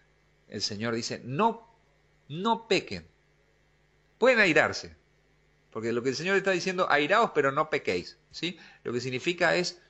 el 0.47 0.61
Señor 0.61 0.95
dice, 0.95 1.21
no, 1.23 1.67
no 2.27 2.67
pequen. 2.67 3.07
Pueden 4.17 4.39
airarse, 4.39 4.95
porque 5.71 5.93
lo 5.93 6.03
que 6.03 6.09
el 6.09 6.15
Señor 6.15 6.35
está 6.35 6.51
diciendo, 6.51 6.87
airaos 6.89 7.31
pero 7.33 7.51
no 7.51 7.69
pequéis. 7.69 8.17
¿sí? 8.31 8.59
Lo 8.83 8.91
que 8.91 9.01
significa 9.01 9.55
es, 9.55 9.81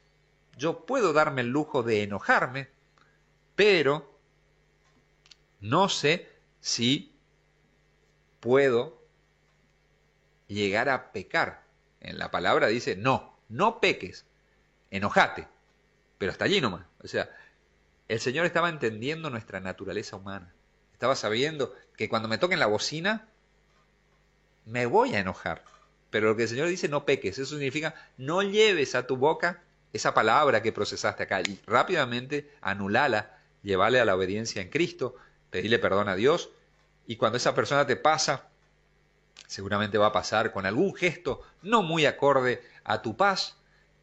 yo 0.58 0.86
puedo 0.86 1.14
darme 1.14 1.42
el 1.42 1.48
lujo 1.48 1.84
de 1.84 2.04
enojarme, 2.04 2.70
pero 3.56 4.20
no 5.62 5.90
sé 5.90 6.30
si 6.60 7.16
puedo 8.40 9.02
llegar 10.48 10.90
a 10.90 11.12
pecar. 11.12 11.64
En 12.02 12.18
la 12.18 12.32
palabra 12.32 12.68
dice, 12.68 12.96
no, 12.96 13.38
no 13.50 13.80
peques, 13.80 14.26
enojate, 14.92 15.48
pero 16.18 16.32
hasta 16.32 16.46
allí 16.46 16.62
nomás. 16.62 16.86
O 17.04 17.08
sea, 17.08 17.30
el 18.10 18.20
Señor 18.20 18.46
estaba 18.46 18.70
entendiendo 18.70 19.30
nuestra 19.30 19.60
naturaleza 19.60 20.16
humana. 20.16 20.52
Estaba 20.94 21.16
sabiendo 21.16 21.74
que 21.96 22.10
cuando 22.10 22.28
me 22.28 22.40
toquen 22.40 22.60
la 22.60 22.66
bocina, 22.66 23.30
me 24.66 24.88
voy 24.88 25.16
a 25.16 25.20
enojar. 25.20 25.64
Pero 26.10 26.30
lo 26.30 26.36
que 26.36 26.44
el 26.44 26.50
Señor 26.50 26.68
dice, 26.68 26.90
no 26.90 27.06
peques. 27.06 27.38
Eso 27.38 27.56
significa, 27.56 27.94
no 28.18 28.42
lleves 28.42 28.96
a 28.96 29.06
tu 29.06 29.16
boca 29.16 29.62
esa 29.94 30.14
palabra 30.14 30.62
que 30.62 30.72
procesaste 30.72 31.24
acá 31.24 31.42
y 31.42 31.60
rápidamente 31.68 32.52
anulala, 32.62 33.38
llevale 33.62 34.00
a 34.00 34.06
la 34.06 34.16
obediencia 34.16 34.62
en 34.62 34.70
Cristo, 34.70 35.16
pedirle 35.52 35.78
perdón 35.78 36.10
a 36.10 36.16
Dios. 36.16 36.50
Y 37.06 37.16
cuando 37.16 37.38
esa 37.38 37.54
persona 37.54 37.86
te 37.86 37.96
pasa, 37.96 38.50
seguramente 39.48 40.00
va 40.00 40.08
a 40.08 40.12
pasar 40.12 40.52
con 40.52 40.66
algún 40.66 40.96
gesto 40.96 41.42
no 41.62 41.84
muy 41.84 42.08
acorde 42.08 42.62
a 42.84 43.04
tu 43.04 43.16
paz. 43.16 43.56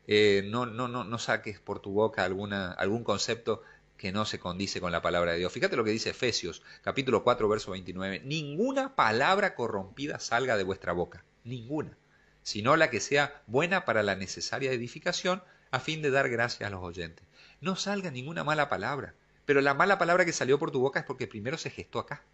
Eh, 0.06 0.44
no, 0.46 0.66
no, 0.66 0.86
no, 0.86 1.02
no 1.02 1.18
saques 1.18 1.58
por 1.58 1.80
tu 1.80 1.90
boca 1.90 2.24
alguna, 2.24 2.70
algún 2.72 3.02
concepto 3.02 3.62
que 3.96 4.12
no 4.12 4.24
se 4.24 4.38
condice 4.38 4.80
con 4.80 4.92
la 4.92 5.02
palabra 5.02 5.32
de 5.32 5.38
Dios. 5.38 5.52
Fíjate 5.52 5.76
lo 5.76 5.84
que 5.84 5.90
dice 5.90 6.10
Efesios, 6.10 6.62
capítulo 6.82 7.24
4, 7.24 7.48
verso 7.48 7.70
29. 7.70 8.22
Ninguna 8.24 8.94
palabra 8.94 9.54
corrompida 9.54 10.20
salga 10.20 10.56
de 10.56 10.64
vuestra 10.64 10.92
boca, 10.92 11.24
ninguna, 11.44 11.96
sino 12.42 12.76
la 12.76 12.90
que 12.90 13.00
sea 13.00 13.42
buena 13.46 13.84
para 13.84 14.02
la 14.02 14.16
necesaria 14.16 14.72
edificación 14.72 15.42
a 15.70 15.80
fin 15.80 16.02
de 16.02 16.10
dar 16.10 16.28
gracias 16.28 16.66
a 16.66 16.70
los 16.70 16.82
oyentes. 16.82 17.26
No 17.60 17.76
salga 17.76 18.10
ninguna 18.10 18.44
mala 18.44 18.68
palabra, 18.68 19.14
Pero 19.46 19.60
la 19.60 19.74
mala 19.74 19.96
palabra 19.96 20.24
que 20.24 20.32
salió 20.32 20.58
por 20.58 20.72
tu 20.72 20.80
boca 20.80 20.98
es 20.98 21.06
porque 21.06 21.28
primero 21.28 21.56
se 21.56 21.70
gestó 21.70 22.00
acá. 22.00 22.24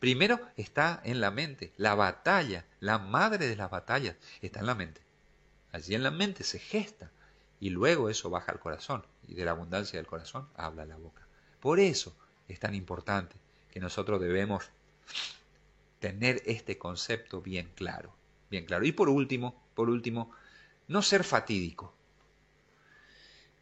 Primero 0.00 0.40
está 0.56 1.00
en 1.04 1.20
la 1.20 1.30
mente. 1.30 1.74
La 1.76 1.94
batalla, 1.94 2.64
la 2.80 2.98
madre 2.98 3.46
de 3.46 3.56
las 3.56 3.70
batallas, 3.70 4.16
está 4.40 4.60
en 4.60 4.66
la 4.66 4.74
mente. 4.74 5.02
Allí 5.72 5.94
en 5.94 6.02
la 6.02 6.10
mente 6.10 6.42
se 6.42 6.58
gesta 6.58 7.10
y 7.60 7.68
luego 7.68 8.08
eso 8.08 8.30
baja 8.30 8.50
al 8.52 8.60
corazón 8.60 9.04
y 9.28 9.34
de 9.34 9.44
la 9.44 9.52
abundancia 9.52 9.98
del 9.98 10.06
corazón 10.06 10.48
habla 10.54 10.84
la 10.84 10.96
boca. 10.96 11.26
Por 11.60 11.80
eso 11.80 12.16
es 12.48 12.60
tan 12.60 12.74
importante 12.74 13.36
que 13.70 13.80
nosotros 13.80 14.20
debemos 14.20 14.70
tener 15.98 16.42
este 16.46 16.78
concepto 16.78 17.40
bien 17.40 17.70
claro, 17.74 18.14
bien 18.50 18.66
claro. 18.66 18.84
Y 18.84 18.92
por 18.92 19.08
último, 19.08 19.62
por 19.74 19.88
último, 19.88 20.30
no 20.86 21.02
ser 21.02 21.24
fatídico. 21.24 21.94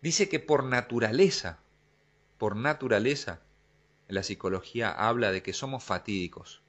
Dice 0.01 0.29
que 0.29 0.41
por 0.41 0.65
naturaleza, 0.65 1.61
por 2.39 2.57
naturaleza, 2.57 3.41
la 4.09 4.23
psicología 4.23 4.91
habla 4.91 5.31
de 5.31 5.43
que 5.43 5.53
somos 5.53 5.85
fatídicos. 5.85 6.61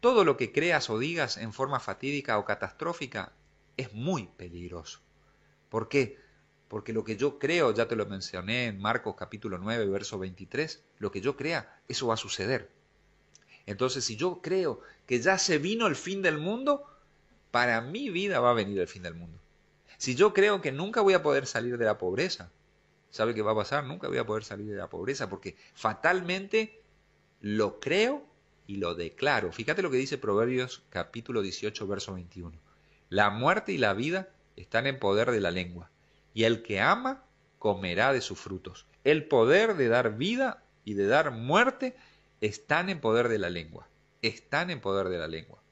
Todo 0.00 0.24
lo 0.24 0.36
que 0.36 0.52
creas 0.52 0.90
o 0.90 0.98
digas 0.98 1.38
en 1.38 1.54
forma 1.54 1.80
fatídica 1.80 2.38
o 2.38 2.44
catastrófica 2.44 3.32
es 3.78 3.94
muy 3.94 4.26
peligroso. 4.36 5.00
¿Por 5.70 5.88
qué? 5.88 6.18
Porque 6.74 6.92
lo 6.92 7.04
que 7.04 7.16
yo 7.16 7.38
creo, 7.38 7.72
ya 7.72 7.86
te 7.86 7.94
lo 7.94 8.04
mencioné 8.04 8.66
en 8.66 8.80
Marcos 8.80 9.14
capítulo 9.16 9.58
9, 9.58 9.86
verso 9.86 10.18
23, 10.18 10.82
lo 10.98 11.12
que 11.12 11.20
yo 11.20 11.36
crea, 11.36 11.80
eso 11.86 12.08
va 12.08 12.14
a 12.14 12.16
suceder. 12.16 12.68
Entonces, 13.64 14.04
si 14.04 14.16
yo 14.16 14.40
creo 14.42 14.80
que 15.06 15.20
ya 15.20 15.38
se 15.38 15.58
vino 15.58 15.86
el 15.86 15.94
fin 15.94 16.20
del 16.20 16.36
mundo, 16.36 16.84
para 17.52 17.80
mi 17.80 18.10
vida 18.10 18.40
va 18.40 18.50
a 18.50 18.54
venir 18.54 18.80
el 18.80 18.88
fin 18.88 19.04
del 19.04 19.14
mundo. 19.14 19.38
Si 19.98 20.16
yo 20.16 20.34
creo 20.34 20.60
que 20.60 20.72
nunca 20.72 21.00
voy 21.00 21.14
a 21.14 21.22
poder 21.22 21.46
salir 21.46 21.78
de 21.78 21.84
la 21.84 21.96
pobreza, 21.96 22.50
¿sabe 23.12 23.34
qué 23.34 23.42
va 23.42 23.52
a 23.52 23.54
pasar? 23.54 23.84
Nunca 23.84 24.08
voy 24.08 24.18
a 24.18 24.26
poder 24.26 24.42
salir 24.42 24.66
de 24.66 24.76
la 24.76 24.90
pobreza 24.90 25.30
porque 25.30 25.54
fatalmente 25.74 26.82
lo 27.40 27.78
creo 27.78 28.26
y 28.66 28.78
lo 28.78 28.96
declaro. 28.96 29.52
Fíjate 29.52 29.80
lo 29.80 29.92
que 29.92 29.98
dice 29.98 30.18
Proverbios 30.18 30.82
capítulo 30.90 31.40
18, 31.40 31.86
verso 31.86 32.14
21. 32.14 32.50
La 33.10 33.30
muerte 33.30 33.70
y 33.70 33.78
la 33.78 33.94
vida 33.94 34.28
están 34.56 34.88
en 34.88 34.98
poder 34.98 35.30
de 35.30 35.40
la 35.40 35.52
lengua, 35.52 35.92
y 36.34 36.44
el 36.44 36.62
que 36.62 36.80
ama 36.80 37.24
comerá 37.58 38.12
de 38.12 38.20
sus 38.20 38.38
frutos. 38.38 38.86
El 39.04 39.26
poder 39.28 39.76
de 39.76 39.88
dar 39.88 40.16
vida 40.16 40.62
y 40.84 40.94
de 40.94 41.06
dar 41.06 41.30
muerte 41.30 41.96
están 42.40 42.90
en 42.90 43.00
poder 43.00 43.28
de 43.28 43.38
la 43.38 43.48
lengua. 43.48 43.88
Están 44.20 44.70
en 44.70 44.80
poder 44.80 45.08
de 45.08 45.18
la 45.18 45.28
lengua. 45.28 45.62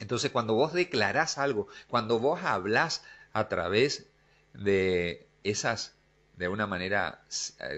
Entonces, 0.00 0.30
cuando 0.30 0.54
vos 0.54 0.72
declarás 0.72 1.38
algo, 1.38 1.68
cuando 1.88 2.18
vos 2.18 2.42
hablás 2.42 3.02
a 3.32 3.48
través 3.48 4.06
de 4.52 5.26
esas, 5.44 5.94
de 6.36 6.48
una 6.48 6.66
manera, 6.66 7.24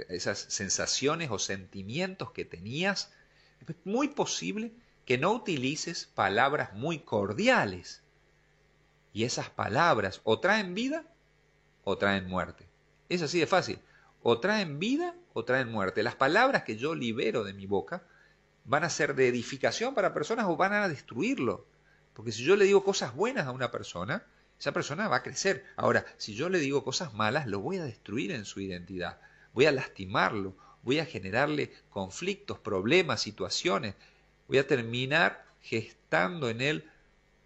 esas 0.09 0.39
sensaciones 0.39 1.31
o 1.31 1.39
sentimientos 1.39 2.33
que 2.33 2.45
tenías, 2.45 3.13
es 3.67 3.77
muy 3.85 4.09
posible 4.09 4.73
que 5.05 5.19
no 5.19 5.33
utilices 5.33 6.07
palabras 6.07 6.73
muy 6.75 6.99
cordiales. 6.99 8.03
Y 9.13 9.25
esas 9.25 9.49
palabras 9.49 10.21
o 10.25 10.41
traen 10.41 10.75
vida 10.75 11.05
o 11.89 11.97
traen 11.97 12.27
muerte. 12.27 12.67
Es 13.09 13.23
así 13.23 13.39
de 13.39 13.47
fácil. 13.47 13.79
O 14.21 14.41
traen 14.41 14.81
vida 14.81 15.15
o 15.35 15.45
traen 15.45 15.71
muerte. 15.71 16.03
Las 16.03 16.17
palabras 16.17 16.65
que 16.65 16.77
yo 16.77 16.97
libero 16.97 17.45
de 17.45 17.53
mi 17.53 17.67
boca 17.67 18.03
van 18.65 18.83
a 18.83 18.91
ser 18.91 19.15
de 19.15 19.29
edificación 19.29 19.95
para 19.95 20.13
personas 20.13 20.47
o 20.47 20.57
van 20.57 20.73
a 20.73 20.89
destruirlo. 20.89 21.65
Porque 22.13 22.33
si 22.33 22.43
yo 22.43 22.57
le 22.57 22.65
digo 22.65 22.83
cosas 22.83 23.15
buenas 23.15 23.47
a 23.47 23.53
una 23.53 23.71
persona, 23.71 24.27
esa 24.59 24.73
persona 24.73 25.07
va 25.07 25.19
a 25.19 25.23
crecer. 25.23 25.65
Ahora, 25.77 26.05
si 26.17 26.35
yo 26.35 26.49
le 26.49 26.59
digo 26.59 26.83
cosas 26.83 27.15
malas, 27.15 27.47
lo 27.47 27.61
voy 27.61 27.77
a 27.77 27.85
destruir 27.85 28.33
en 28.33 28.47
su 28.47 28.61
identidad. 28.61 29.21
Voy 29.53 29.67
a 29.67 29.73
lastimarlo, 29.73 30.57
voy 30.83 30.99
a 30.99 31.07
generarle 31.07 31.73
conflictos, 31.91 32.59
problemas, 32.59 33.23
situaciones. 33.23 33.95
Voy 34.49 34.59
a 34.59 34.67
terminar 34.67 35.45
gestando 35.63 36.49
en 36.49 36.63
él 36.63 36.91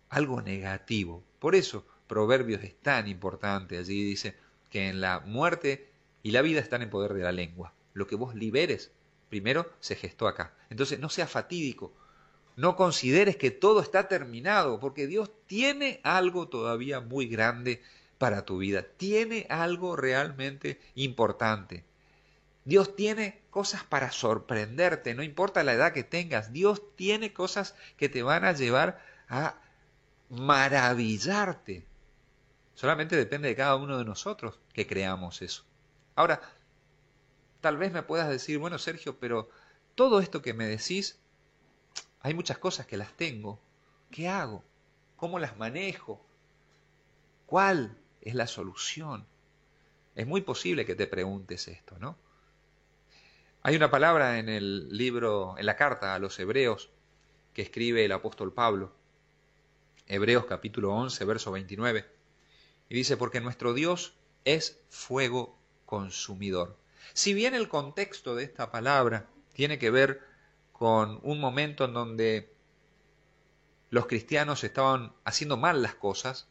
algo 0.08 0.40
negativo. 0.40 1.22
Por 1.40 1.54
eso, 1.54 1.84
Proverbios 2.10 2.64
es 2.64 2.74
tan 2.74 3.06
importante. 3.06 3.78
Allí 3.78 4.02
dice 4.02 4.34
que 4.68 4.88
en 4.88 5.00
la 5.00 5.20
muerte 5.20 5.88
y 6.24 6.32
la 6.32 6.42
vida 6.42 6.58
están 6.58 6.82
en 6.82 6.90
poder 6.90 7.14
de 7.14 7.22
la 7.22 7.30
lengua. 7.30 7.72
Lo 7.94 8.08
que 8.08 8.16
vos 8.16 8.34
liberes, 8.34 8.90
primero 9.28 9.70
se 9.78 9.94
gestó 9.94 10.26
acá. 10.26 10.52
Entonces, 10.70 10.98
no 10.98 11.08
sea 11.08 11.28
fatídico, 11.28 11.92
no 12.56 12.74
consideres 12.74 13.36
que 13.36 13.52
todo 13.52 13.80
está 13.80 14.08
terminado, 14.08 14.80
porque 14.80 15.06
Dios 15.06 15.30
tiene 15.46 16.00
algo 16.02 16.48
todavía 16.48 16.98
muy 16.98 17.28
grande 17.28 17.80
para 18.18 18.44
tu 18.44 18.58
vida, 18.58 18.84
tiene 18.96 19.46
algo 19.48 19.94
realmente 19.94 20.80
importante. 20.96 21.84
Dios 22.64 22.96
tiene 22.96 23.40
cosas 23.50 23.84
para 23.84 24.10
sorprenderte, 24.10 25.14
no 25.14 25.22
importa 25.22 25.62
la 25.62 25.74
edad 25.74 25.92
que 25.92 26.02
tengas, 26.02 26.52
Dios 26.52 26.82
tiene 26.96 27.32
cosas 27.32 27.76
que 27.96 28.08
te 28.08 28.24
van 28.24 28.44
a 28.44 28.50
llevar 28.50 29.00
a 29.28 29.54
maravillarte. 30.28 31.84
Solamente 32.74 33.16
depende 33.16 33.48
de 33.48 33.56
cada 33.56 33.76
uno 33.76 33.98
de 33.98 34.04
nosotros 34.04 34.58
que 34.72 34.86
creamos 34.86 35.42
eso. 35.42 35.64
Ahora, 36.14 36.40
tal 37.60 37.76
vez 37.76 37.92
me 37.92 38.02
puedas 38.02 38.28
decir, 38.28 38.58
bueno 38.58 38.78
Sergio, 38.78 39.18
pero 39.18 39.50
todo 39.94 40.20
esto 40.20 40.42
que 40.42 40.54
me 40.54 40.66
decís 40.66 41.18
hay 42.20 42.34
muchas 42.34 42.58
cosas 42.58 42.86
que 42.86 42.96
las 42.96 43.12
tengo. 43.14 43.60
¿Qué 44.10 44.28
hago? 44.28 44.64
¿Cómo 45.16 45.38
las 45.38 45.56
manejo? 45.56 46.24
¿Cuál 47.46 47.96
es 48.20 48.34
la 48.34 48.46
solución? 48.46 49.26
Es 50.14 50.26
muy 50.26 50.40
posible 50.40 50.84
que 50.84 50.94
te 50.94 51.06
preguntes 51.06 51.68
esto, 51.68 51.98
¿no? 51.98 52.16
Hay 53.62 53.76
una 53.76 53.90
palabra 53.90 54.38
en 54.38 54.48
el 54.48 54.88
libro, 54.88 55.56
en 55.58 55.66
la 55.66 55.76
carta 55.76 56.14
a 56.14 56.18
los 56.18 56.38
hebreos 56.38 56.90
que 57.52 57.62
escribe 57.62 58.04
el 58.04 58.12
apóstol 58.12 58.52
Pablo, 58.52 58.94
Hebreos 60.06 60.46
capítulo 60.46 60.92
11, 60.92 61.24
verso 61.24 61.52
29, 61.52 62.04
y 62.90 62.96
dice, 62.96 63.16
porque 63.16 63.40
nuestro 63.40 63.72
Dios 63.72 64.14
es 64.44 64.82
fuego 64.90 65.56
consumidor. 65.86 66.76
Si 67.14 67.32
bien 67.32 67.54
el 67.54 67.68
contexto 67.68 68.34
de 68.34 68.44
esta 68.44 68.70
palabra 68.72 69.30
tiene 69.54 69.78
que 69.78 69.90
ver 69.90 70.20
con 70.72 71.20
un 71.22 71.40
momento 71.40 71.84
en 71.84 71.94
donde 71.94 72.52
los 73.90 74.06
cristianos 74.06 74.64
estaban 74.64 75.12
haciendo 75.24 75.56
mal 75.56 75.82
las 75.82 75.94
cosas 75.94 76.48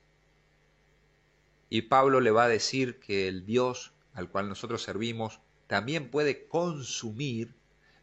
y 1.69 1.84
Pablo 1.84 2.21
le 2.21 2.32
va 2.32 2.45
a 2.45 2.49
decir 2.49 2.99
que 2.99 3.28
el 3.28 3.45
Dios 3.45 3.91
al 4.13 4.30
cual 4.30 4.47
nosotros 4.47 4.82
servimos 4.82 5.41
también 5.67 6.10
puede 6.10 6.47
consumir, 6.47 7.54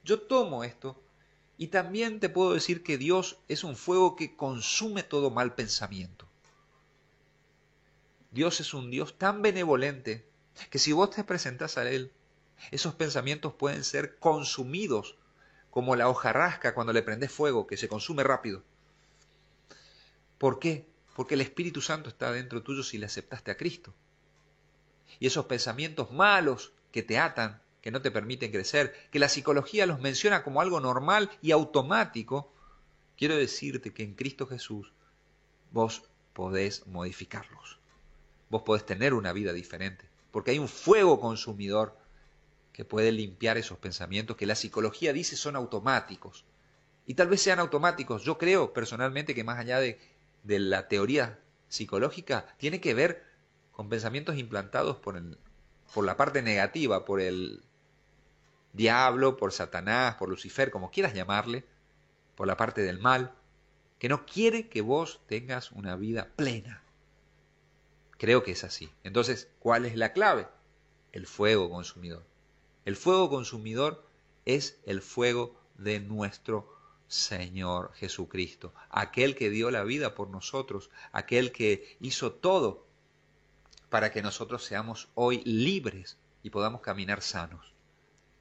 yo 0.04 0.20
tomo 0.20 0.62
esto 0.62 1.02
y 1.56 1.68
también 1.68 2.20
te 2.20 2.28
puedo 2.28 2.52
decir 2.52 2.82
que 2.82 2.98
Dios 2.98 3.38
es 3.48 3.64
un 3.64 3.76
fuego 3.76 4.14
que 4.14 4.36
consume 4.36 5.02
todo 5.02 5.30
mal 5.30 5.54
pensamiento. 5.54 6.28
Dios 8.36 8.60
es 8.60 8.74
un 8.74 8.90
Dios 8.90 9.16
tan 9.16 9.40
benevolente 9.40 10.28
que 10.68 10.78
si 10.78 10.92
vos 10.92 11.08
te 11.08 11.24
presentás 11.24 11.78
a 11.78 11.90
Él, 11.90 12.12
esos 12.70 12.94
pensamientos 12.94 13.54
pueden 13.54 13.82
ser 13.82 14.18
consumidos 14.18 15.16
como 15.70 15.96
la 15.96 16.10
hojarasca 16.10 16.74
cuando 16.74 16.92
le 16.92 17.02
prendes 17.02 17.32
fuego, 17.32 17.66
que 17.66 17.78
se 17.78 17.88
consume 17.88 18.24
rápido. 18.24 18.62
¿Por 20.36 20.58
qué? 20.58 20.86
Porque 21.14 21.32
el 21.32 21.40
Espíritu 21.40 21.80
Santo 21.80 22.10
está 22.10 22.30
dentro 22.30 22.62
tuyo 22.62 22.82
si 22.82 22.98
le 22.98 23.06
aceptaste 23.06 23.50
a 23.50 23.56
Cristo. 23.56 23.94
Y 25.18 25.28
esos 25.28 25.46
pensamientos 25.46 26.12
malos 26.12 26.74
que 26.92 27.02
te 27.02 27.18
atan, 27.18 27.62
que 27.80 27.90
no 27.90 28.02
te 28.02 28.10
permiten 28.10 28.52
crecer, 28.52 29.08
que 29.10 29.18
la 29.18 29.30
psicología 29.30 29.86
los 29.86 30.00
menciona 30.00 30.42
como 30.42 30.60
algo 30.60 30.78
normal 30.80 31.30
y 31.40 31.52
automático, 31.52 32.52
quiero 33.16 33.34
decirte 33.34 33.94
que 33.94 34.02
en 34.02 34.14
Cristo 34.14 34.46
Jesús 34.46 34.92
vos 35.72 36.02
podés 36.34 36.86
modificarlos. 36.86 37.78
Vos 38.48 38.62
podés 38.62 38.86
tener 38.86 39.14
una 39.14 39.32
vida 39.32 39.52
diferente, 39.52 40.08
porque 40.30 40.52
hay 40.52 40.58
un 40.58 40.68
fuego 40.68 41.20
consumidor 41.20 41.96
que 42.72 42.84
puede 42.84 43.10
limpiar 43.12 43.56
esos 43.56 43.78
pensamientos 43.78 44.36
que 44.36 44.46
la 44.46 44.54
psicología 44.54 45.12
dice 45.12 45.36
son 45.36 45.56
automáticos. 45.56 46.44
Y 47.06 47.14
tal 47.14 47.28
vez 47.28 47.40
sean 47.40 47.58
automáticos. 47.58 48.22
Yo 48.22 48.36
creo 48.36 48.72
personalmente 48.72 49.34
que 49.34 49.44
más 49.44 49.58
allá 49.58 49.78
de, 49.80 49.98
de 50.42 50.58
la 50.58 50.88
teoría 50.88 51.38
psicológica, 51.68 52.46
tiene 52.58 52.80
que 52.80 52.94
ver 52.94 53.24
con 53.72 53.88
pensamientos 53.88 54.36
implantados 54.36 54.96
por, 54.96 55.16
el, 55.16 55.38
por 55.92 56.04
la 56.04 56.16
parte 56.16 56.42
negativa, 56.42 57.04
por 57.04 57.20
el 57.20 57.62
diablo, 58.72 59.36
por 59.36 59.52
Satanás, 59.52 60.16
por 60.16 60.28
Lucifer, 60.28 60.70
como 60.70 60.90
quieras 60.90 61.14
llamarle, 61.14 61.64
por 62.34 62.46
la 62.46 62.56
parte 62.56 62.82
del 62.82 62.98
mal, 62.98 63.34
que 63.98 64.08
no 64.08 64.26
quiere 64.26 64.68
que 64.68 64.82
vos 64.82 65.20
tengas 65.26 65.72
una 65.72 65.96
vida 65.96 66.28
plena. 66.36 66.82
Creo 68.18 68.42
que 68.42 68.52
es 68.52 68.64
así. 68.64 68.90
Entonces, 69.04 69.48
¿cuál 69.58 69.86
es 69.86 69.96
la 69.96 70.12
clave? 70.12 70.48
El 71.12 71.26
fuego 71.26 71.70
consumidor. 71.70 72.24
El 72.84 72.96
fuego 72.96 73.28
consumidor 73.28 74.04
es 74.44 74.78
el 74.86 75.02
fuego 75.02 75.54
de 75.76 76.00
nuestro 76.00 76.72
Señor 77.08 77.92
Jesucristo, 77.94 78.72
aquel 78.90 79.36
que 79.36 79.50
dio 79.50 79.70
la 79.70 79.84
vida 79.84 80.14
por 80.14 80.28
nosotros, 80.28 80.90
aquel 81.12 81.52
que 81.52 81.96
hizo 82.00 82.32
todo 82.32 82.86
para 83.90 84.10
que 84.10 84.22
nosotros 84.22 84.64
seamos 84.64 85.08
hoy 85.14 85.42
libres 85.44 86.18
y 86.42 86.50
podamos 86.50 86.80
caminar 86.80 87.22
sanos. 87.22 87.74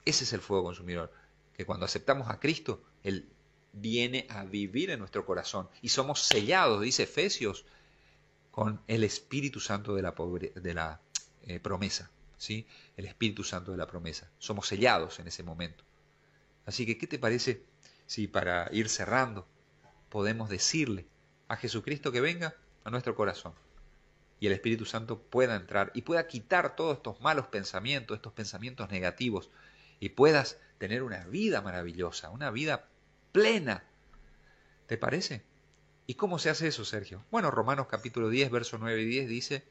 Ese 0.04 0.24
es 0.24 0.32
el 0.32 0.40
fuego 0.40 0.64
consumidor, 0.64 1.12
que 1.54 1.64
cuando 1.64 1.86
aceptamos 1.86 2.28
a 2.28 2.40
Cristo, 2.40 2.82
Él 3.02 3.28
viene 3.72 4.26
a 4.30 4.44
vivir 4.44 4.90
en 4.90 4.98
nuestro 4.98 5.24
corazón 5.26 5.68
y 5.82 5.90
somos 5.90 6.22
sellados, 6.22 6.80
dice 6.80 7.04
Efesios, 7.04 7.66
con 8.56 8.80
el 8.86 9.04
Espíritu 9.04 9.60
Santo 9.60 9.94
de 9.94 10.00
la, 10.00 10.14
de 10.54 10.72
la 10.72 10.98
eh, 11.42 11.60
promesa, 11.60 12.10
¿sí? 12.38 12.66
El 12.96 13.04
Espíritu 13.04 13.44
Santo 13.44 13.70
de 13.70 13.76
la 13.76 13.86
promesa. 13.86 14.30
Somos 14.38 14.66
sellados 14.66 15.18
en 15.18 15.28
ese 15.28 15.42
momento. 15.42 15.84
Así 16.64 16.86
que, 16.86 16.96
¿qué 16.96 17.06
te 17.06 17.18
parece 17.18 17.62
si 18.06 18.28
para 18.28 18.70
ir 18.72 18.88
cerrando 18.88 19.46
podemos 20.08 20.48
decirle 20.48 21.06
a 21.48 21.56
Jesucristo 21.56 22.10
que 22.12 22.22
venga 22.22 22.54
a 22.84 22.88
nuestro 22.88 23.14
corazón 23.14 23.52
y 24.40 24.46
el 24.46 24.54
Espíritu 24.54 24.86
Santo 24.86 25.20
pueda 25.20 25.54
entrar 25.54 25.90
y 25.92 26.00
pueda 26.00 26.26
quitar 26.26 26.76
todos 26.76 26.96
estos 26.96 27.20
malos 27.20 27.48
pensamientos, 27.48 28.16
estos 28.16 28.32
pensamientos 28.32 28.90
negativos 28.90 29.50
y 30.00 30.08
puedas 30.08 30.58
tener 30.78 31.02
una 31.02 31.26
vida 31.26 31.60
maravillosa, 31.60 32.30
una 32.30 32.50
vida 32.50 32.88
plena. 33.32 33.84
¿Te 34.86 34.96
parece? 34.96 35.44
¿Y 36.08 36.14
cómo 36.14 36.38
se 36.38 36.50
hace 36.50 36.68
eso, 36.68 36.84
Sergio? 36.84 37.24
Bueno, 37.32 37.50
Romanos 37.50 37.88
capítulo 37.88 38.28
10, 38.28 38.52
verso 38.52 38.78
9 38.78 39.02
y 39.02 39.06
10 39.06 39.28
dice 39.28 39.64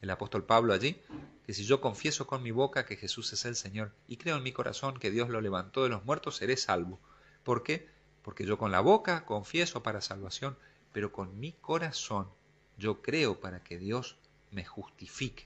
el 0.00 0.08
apóstol 0.08 0.44
Pablo 0.44 0.72
allí, 0.72 0.98
que 1.44 1.52
si 1.52 1.64
yo 1.64 1.82
confieso 1.82 2.26
con 2.26 2.42
mi 2.42 2.50
boca 2.50 2.86
que 2.86 2.96
Jesús 2.96 3.30
es 3.34 3.44
el 3.44 3.56
Señor 3.56 3.92
y 4.08 4.16
creo 4.16 4.38
en 4.38 4.42
mi 4.42 4.52
corazón 4.52 4.98
que 4.98 5.10
Dios 5.10 5.28
lo 5.28 5.42
levantó 5.42 5.82
de 5.82 5.90
los 5.90 6.02
muertos, 6.06 6.36
seré 6.36 6.56
salvo. 6.56 6.98
¿Por 7.44 7.62
qué? 7.62 7.86
Porque 8.22 8.46
yo 8.46 8.56
con 8.56 8.72
la 8.72 8.80
boca 8.80 9.26
confieso 9.26 9.82
para 9.82 10.00
salvación, 10.00 10.56
pero 10.94 11.12
con 11.12 11.38
mi 11.38 11.52
corazón 11.52 12.26
yo 12.78 13.02
creo 13.02 13.38
para 13.38 13.62
que 13.62 13.76
Dios 13.76 14.16
me 14.52 14.64
justifique. 14.64 15.44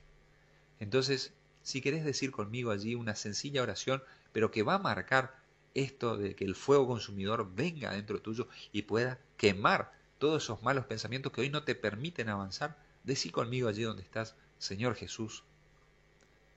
Entonces, 0.79 1.33
si 1.61 1.81
querés 1.81 2.05
decir 2.05 2.31
conmigo 2.31 2.71
allí 2.71 2.95
una 2.95 3.15
sencilla 3.15 3.63
oración, 3.63 4.01
pero 4.31 4.49
que 4.49 4.63
va 4.63 4.75
a 4.75 4.79
marcar 4.79 5.35
esto 5.73 6.15
de 6.15 6.35
que 6.35 6.45
el 6.45 6.55
fuego 6.55 6.87
consumidor 6.87 7.53
venga 7.53 7.91
dentro 7.91 8.21
tuyo 8.21 8.47
y 8.71 8.83
pueda 8.83 9.19
quemar 9.35 9.91
todos 10.21 10.43
esos 10.43 10.61
malos 10.61 10.85
pensamientos 10.85 11.31
que 11.31 11.41
hoy 11.41 11.49
no 11.49 11.63
te 11.63 11.73
permiten 11.73 12.29
avanzar, 12.29 12.77
decí 13.03 13.31
conmigo 13.31 13.67
allí 13.67 13.81
donde 13.81 14.03
estás, 14.03 14.35
Señor 14.59 14.93
Jesús, 14.93 15.43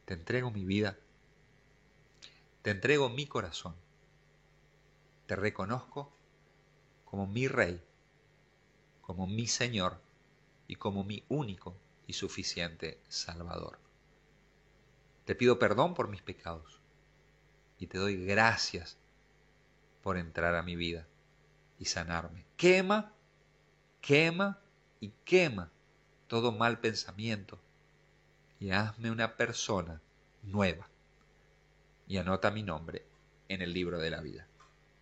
te 0.05 0.13
entrego 0.13 0.51
mi 0.51 0.67
vida, 0.67 0.99
te 2.61 2.73
entrego 2.73 3.09
mi 3.09 3.27
corazón, 3.27 3.75
te 5.27 5.35
reconozco 5.35 6.13
como 7.07 7.27
mi 7.27 7.49
Rey, 7.49 7.83
como 9.01 9.27
mi 9.27 9.47
Señor 9.47 9.99
y 10.69 10.75
como 10.75 11.03
mi 11.03 11.25
único 11.31 11.75
y 12.07 12.13
suficiente 12.13 13.01
Salvador. 13.09 13.79
Te 15.25 15.35
pido 15.35 15.59
perdón 15.59 15.95
por 15.95 16.09
mis 16.09 16.21
pecados 16.21 16.81
y 17.79 17.87
te 17.87 17.97
doy 17.97 18.27
gracias 18.27 18.99
por 20.03 20.19
entrar 20.19 20.55
a 20.55 20.63
mi 20.63 20.77
vida 20.77 21.07
y 21.79 21.87
sanarme. 21.87 22.45
Quema 22.59 23.15
quema 24.05 24.59
y 25.01 25.13
quema 25.25 25.71
todo 26.27 26.53
mal 26.53 26.79
pensamiento 26.79 27.59
y 28.61 28.71
hazme 28.71 29.11
una 29.11 29.35
persona 29.37 30.03
nueva. 30.43 30.87
Y 32.07 32.19
anota 32.19 32.51
mi 32.51 32.63
nombre 32.63 33.03
en 33.49 33.63
el 33.63 33.73
libro 33.73 33.99
de 33.99 34.11
la 34.11 34.21
vida. 34.21 34.47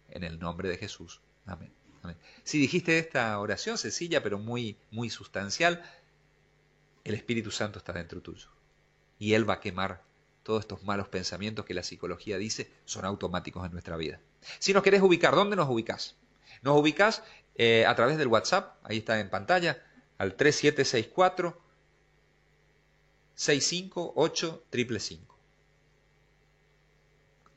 En 0.08 0.22
el 0.22 0.38
nombre 0.38 0.68
de 0.68 0.76
Jesús. 0.76 1.20
Amén. 1.46 1.72
Si 2.44 2.58
dijiste 2.58 2.98
esta 2.98 3.36
oración 3.40 3.76
sencilla 3.76 4.22
pero 4.22 4.38
muy, 4.38 4.76
muy 4.92 5.10
sustancial, 5.10 5.82
el 7.02 7.14
Espíritu 7.14 7.50
Santo 7.50 7.78
está 7.80 7.92
dentro 7.92 8.20
tuyo. 8.20 8.48
Y 9.18 9.34
Él 9.34 9.48
va 9.48 9.54
a 9.54 9.60
quemar 9.60 10.04
todos 10.44 10.60
estos 10.60 10.84
malos 10.84 11.08
pensamientos 11.08 11.64
que 11.64 11.74
la 11.74 11.82
psicología 11.82 12.38
dice 12.38 12.72
son 12.84 13.04
automáticos 13.04 13.66
en 13.66 13.72
nuestra 13.72 13.96
vida. 13.96 14.20
Si 14.60 14.72
nos 14.72 14.84
querés 14.84 15.02
ubicar, 15.02 15.34
¿dónde 15.34 15.56
nos 15.56 15.68
ubicás? 15.68 16.16
Nos 16.62 16.78
ubicás 16.78 17.24
eh, 17.54 17.84
a 17.86 17.94
través 17.94 18.18
del 18.18 18.28
WhatsApp, 18.28 18.76
ahí 18.84 18.98
está 18.98 19.20
en 19.20 19.30
pantalla, 19.30 19.82
al 20.18 20.34
3764 20.34 21.60
658 23.34 24.64
555. 24.70 25.38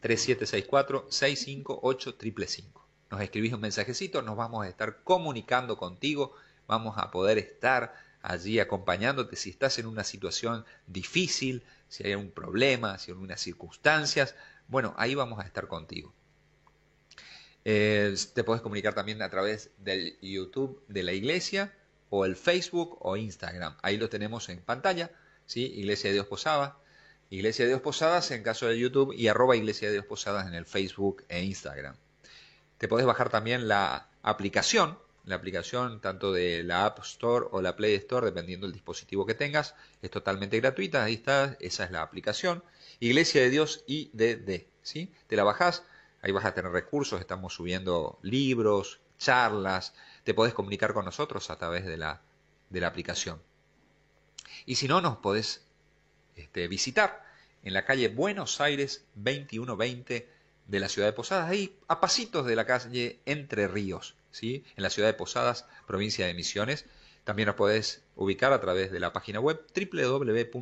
3764 0.02 1.08
658 1.10 2.18
555. 2.18 2.86
Nos 3.12 3.22
escribís 3.22 3.54
un 3.54 3.62
mensajecito, 3.62 4.22
nos 4.22 4.36
vamos 4.36 4.66
a 4.66 4.70
estar 4.70 5.04
comunicando 5.04 5.78
contigo, 5.78 6.34
vamos 6.68 6.98
a 6.98 7.12
poder 7.12 7.38
estar 7.38 7.94
allí 8.22 8.60
acompañándote 8.60 9.36
si 9.36 9.52
estás 9.52 9.78
en 9.78 9.86
una 9.86 10.04
situación 10.04 10.66
difícil, 10.88 11.64
si 11.88 12.04
hay 12.06 12.16
un 12.16 12.32
problema, 12.32 12.98
si 12.98 13.12
hay 13.12 13.14
algunas 13.14 13.40
circunstancias, 13.40 14.36
bueno, 14.68 14.96
ahí 14.98 15.14
vamos 15.14 15.40
a 15.40 15.44
estar 15.44 15.68
contigo. 15.68 16.12
Eh, 17.68 18.16
te 18.36 18.44
puedes 18.44 18.62
comunicar 18.62 18.94
también 18.94 19.24
a 19.24 19.30
través 19.30 19.72
del 19.80 20.18
YouTube 20.22 20.84
de 20.88 21.02
la 21.02 21.14
iglesia 21.14 21.74
o 22.12 22.24
el 22.24 22.36
Facebook 22.36 23.00
o 23.02 23.18
Instagram. 23.18 23.76
Ahí 23.82 23.98
lo 23.98 24.08
tenemos 24.08 24.50
en 24.50 24.62
pantalla, 24.62 25.12
¿sí? 25.48 25.74
Iglesia 25.76 26.12
de 26.12 26.14
Dios 26.14 26.28
Posadas. 26.28 26.74
Iglesia 27.32 27.66
de 27.66 27.70
Dios 27.70 27.82
Posadas 27.82 28.30
en 28.30 28.44
caso 28.44 28.68
de 28.68 28.78
YouTube 28.78 29.14
y 29.14 29.28
arroba 29.28 29.56
Iglesia 29.56 29.88
de 29.88 29.96
Dios 29.96 30.06
Posadas 30.06 30.48
en 30.48 30.54
el 30.54 30.68
Facebook 30.68 31.26
e 31.28 31.44
Instagram. 31.44 31.96
Te 32.78 32.88
puedes 32.88 33.08
bajar 33.08 33.32
también 33.32 33.68
la 33.68 34.10
aplicación, 34.22 35.00
la 35.24 35.36
aplicación 35.36 36.02
tanto 36.02 36.32
de 36.32 36.64
la 36.64 36.86
App 36.86 37.00
Store 37.00 37.48
o 37.50 37.64
la 37.64 37.76
Play 37.76 37.96
Store, 37.96 38.28
dependiendo 38.28 38.68
del 38.68 38.74
dispositivo 38.74 39.26
que 39.26 39.34
tengas. 39.34 39.74
Es 40.04 40.12
totalmente 40.12 40.60
gratuita, 40.60 41.04
ahí 41.04 41.16
está, 41.16 41.58
esa 41.60 41.86
es 41.86 41.92
la 41.92 42.04
aplicación. 42.04 42.64
Iglesia 43.00 43.42
de 43.42 43.50
Dios 43.50 43.84
IDD, 43.88 44.68
¿sí? 44.84 45.12
Te 45.26 45.36
la 45.36 45.44
bajas 45.44 45.84
Ahí 46.26 46.32
vas 46.32 46.46
a 46.46 46.56
tener 46.56 46.72
recursos, 46.72 47.22
estamos 47.22 47.54
subiendo 47.54 48.18
libros, 48.24 49.00
charlas, 49.20 49.94
te 50.24 50.34
podés 50.34 50.56
comunicar 50.56 50.92
con 50.92 51.06
nosotros 51.06 51.52
a 51.52 51.60
través 51.60 51.86
de 51.86 51.98
la, 51.98 52.24
de 52.72 52.82
la 52.82 52.88
aplicación. 52.88 53.40
Y 54.66 54.78
si 54.78 54.88
no, 54.88 55.02
nos 55.02 55.18
podés 55.18 55.68
este, 56.36 56.68
visitar 56.68 57.24
en 57.62 57.76
la 57.76 57.86
calle 57.86 58.08
Buenos 58.08 58.60
Aires 58.60 59.06
2120 59.14 60.28
de 60.66 60.80
la 60.80 60.90
ciudad 60.90 61.10
de 61.10 61.14
Posadas, 61.14 61.48
ahí 61.48 61.78
a 61.88 62.02
pasitos 62.02 62.48
de 62.48 62.56
la 62.56 62.66
calle 62.66 63.20
Entre 63.28 63.68
Ríos, 63.68 64.16
¿sí? 64.32 64.66
en 64.76 64.82
la 64.82 64.90
ciudad 64.90 65.10
de 65.10 65.14
Posadas, 65.14 65.68
provincia 65.86 66.26
de 66.26 66.34
Misiones. 66.34 66.88
También 67.24 67.46
nos 67.46 67.56
podés 67.56 68.02
ubicar 68.16 68.52
a 68.52 68.62
través 68.62 68.92
de 68.92 69.00
la 69.00 69.14
página 69.14 69.40
web 69.40 69.64
www.iddp.com.ar 69.76 70.56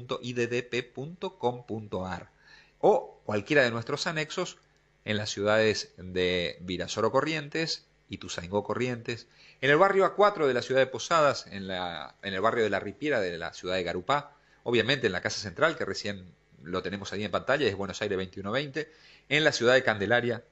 o 2.79 3.21
cualquiera 3.23 3.63
de 3.63 3.71
nuestros 3.71 4.07
anexos 4.07 4.57
en 5.05 5.17
las 5.17 5.29
ciudades 5.29 5.93
de 5.97 6.57
Virasoro 6.61 7.11
Corrientes, 7.11 7.85
y 8.09 8.15
Ituzaingó 8.15 8.63
Corrientes, 8.63 9.27
en 9.61 9.69
el 9.69 9.77
barrio 9.77 10.05
A4 10.05 10.47
de 10.47 10.53
la 10.53 10.61
ciudad 10.61 10.81
de 10.81 10.87
Posadas, 10.87 11.47
en, 11.47 11.67
la, 11.67 12.15
en 12.21 12.33
el 12.33 12.41
barrio 12.41 12.63
de 12.63 12.69
La 12.69 12.79
Ripiera 12.79 13.19
de 13.21 13.37
la 13.37 13.53
ciudad 13.53 13.75
de 13.75 13.83
Garupá, 13.83 14.35
obviamente 14.63 15.07
en 15.07 15.13
la 15.13 15.21
Casa 15.21 15.39
Central, 15.39 15.77
que 15.77 15.85
recién 15.85 16.33
lo 16.63 16.81
tenemos 16.81 17.11
ahí 17.13 17.23
en 17.23 17.31
pantalla, 17.31 17.67
es 17.67 17.75
Buenos 17.75 18.01
Aires 18.01 18.17
2120, 18.17 18.91
en 19.29 19.43
la 19.43 19.51
ciudad 19.51 19.73
de 19.73 19.83
Candelaria, 19.83 20.43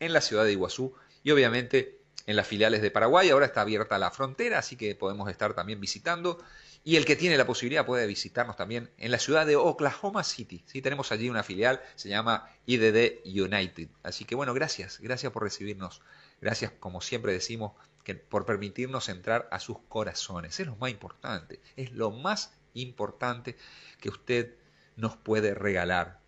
en 0.00 0.12
la 0.12 0.20
ciudad 0.20 0.44
de 0.44 0.52
Iguazú 0.52 0.94
y 1.22 1.30
obviamente 1.30 1.98
en 2.26 2.36
las 2.36 2.46
filiales 2.46 2.82
de 2.82 2.90
Paraguay. 2.90 3.30
Ahora 3.30 3.46
está 3.46 3.62
abierta 3.62 3.98
la 3.98 4.10
frontera, 4.10 4.58
así 4.58 4.76
que 4.76 4.94
podemos 4.94 5.30
estar 5.30 5.54
también 5.54 5.80
visitando 5.80 6.42
y 6.84 6.96
el 6.96 7.04
que 7.04 7.14
tiene 7.14 7.36
la 7.36 7.46
posibilidad 7.46 7.86
puede 7.86 8.06
visitarnos 8.06 8.56
también 8.56 8.90
en 8.98 9.12
la 9.12 9.18
ciudad 9.18 9.46
de 9.46 9.56
Oklahoma 9.56 10.24
City. 10.24 10.64
¿sí? 10.66 10.82
Tenemos 10.82 11.12
allí 11.12 11.30
una 11.30 11.44
filial, 11.44 11.80
se 11.94 12.08
llama 12.08 12.50
IDD 12.66 13.20
United. 13.24 13.88
Así 14.02 14.24
que 14.24 14.34
bueno, 14.34 14.52
gracias, 14.52 14.98
gracias 15.00 15.32
por 15.32 15.44
recibirnos. 15.44 16.02
Gracias, 16.40 16.72
como 16.80 17.00
siempre 17.00 17.32
decimos, 17.32 17.72
que 18.02 18.16
por 18.16 18.46
permitirnos 18.46 19.08
entrar 19.08 19.48
a 19.52 19.60
sus 19.60 19.78
corazones. 19.88 20.58
Es 20.58 20.66
lo 20.66 20.74
más 20.76 20.90
importante, 20.90 21.60
es 21.76 21.92
lo 21.92 22.10
más 22.10 22.52
importante 22.74 23.56
que 24.00 24.08
usted 24.08 24.56
nos 24.96 25.16
puede 25.16 25.54
regalar. 25.54 26.20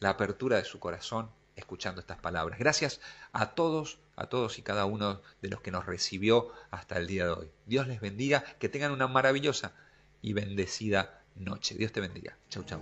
La 0.00 0.10
apertura 0.10 0.56
de 0.56 0.64
su 0.64 0.80
corazón 0.80 1.30
escuchando 1.54 2.00
estas 2.00 2.18
palabras. 2.18 2.58
Gracias 2.58 3.00
a 3.32 3.54
todos, 3.54 4.00
a 4.16 4.26
todos 4.26 4.58
y 4.58 4.62
cada 4.62 4.86
uno 4.86 5.22
de 5.40 5.48
los 5.48 5.60
que 5.60 5.70
nos 5.70 5.86
recibió 5.86 6.52
hasta 6.72 6.96
el 6.96 7.06
día 7.06 7.26
de 7.26 7.30
hoy. 7.30 7.50
Dios 7.66 7.86
les 7.86 8.00
bendiga, 8.00 8.42
que 8.58 8.68
tengan 8.68 8.90
una 8.90 9.06
maravillosa 9.06 9.72
y 10.24 10.32
bendecida 10.32 11.22
noche. 11.36 11.76
Dios 11.76 11.92
te 11.92 12.00
bendiga. 12.00 12.36
Chau, 12.48 12.64
chau. 12.64 12.80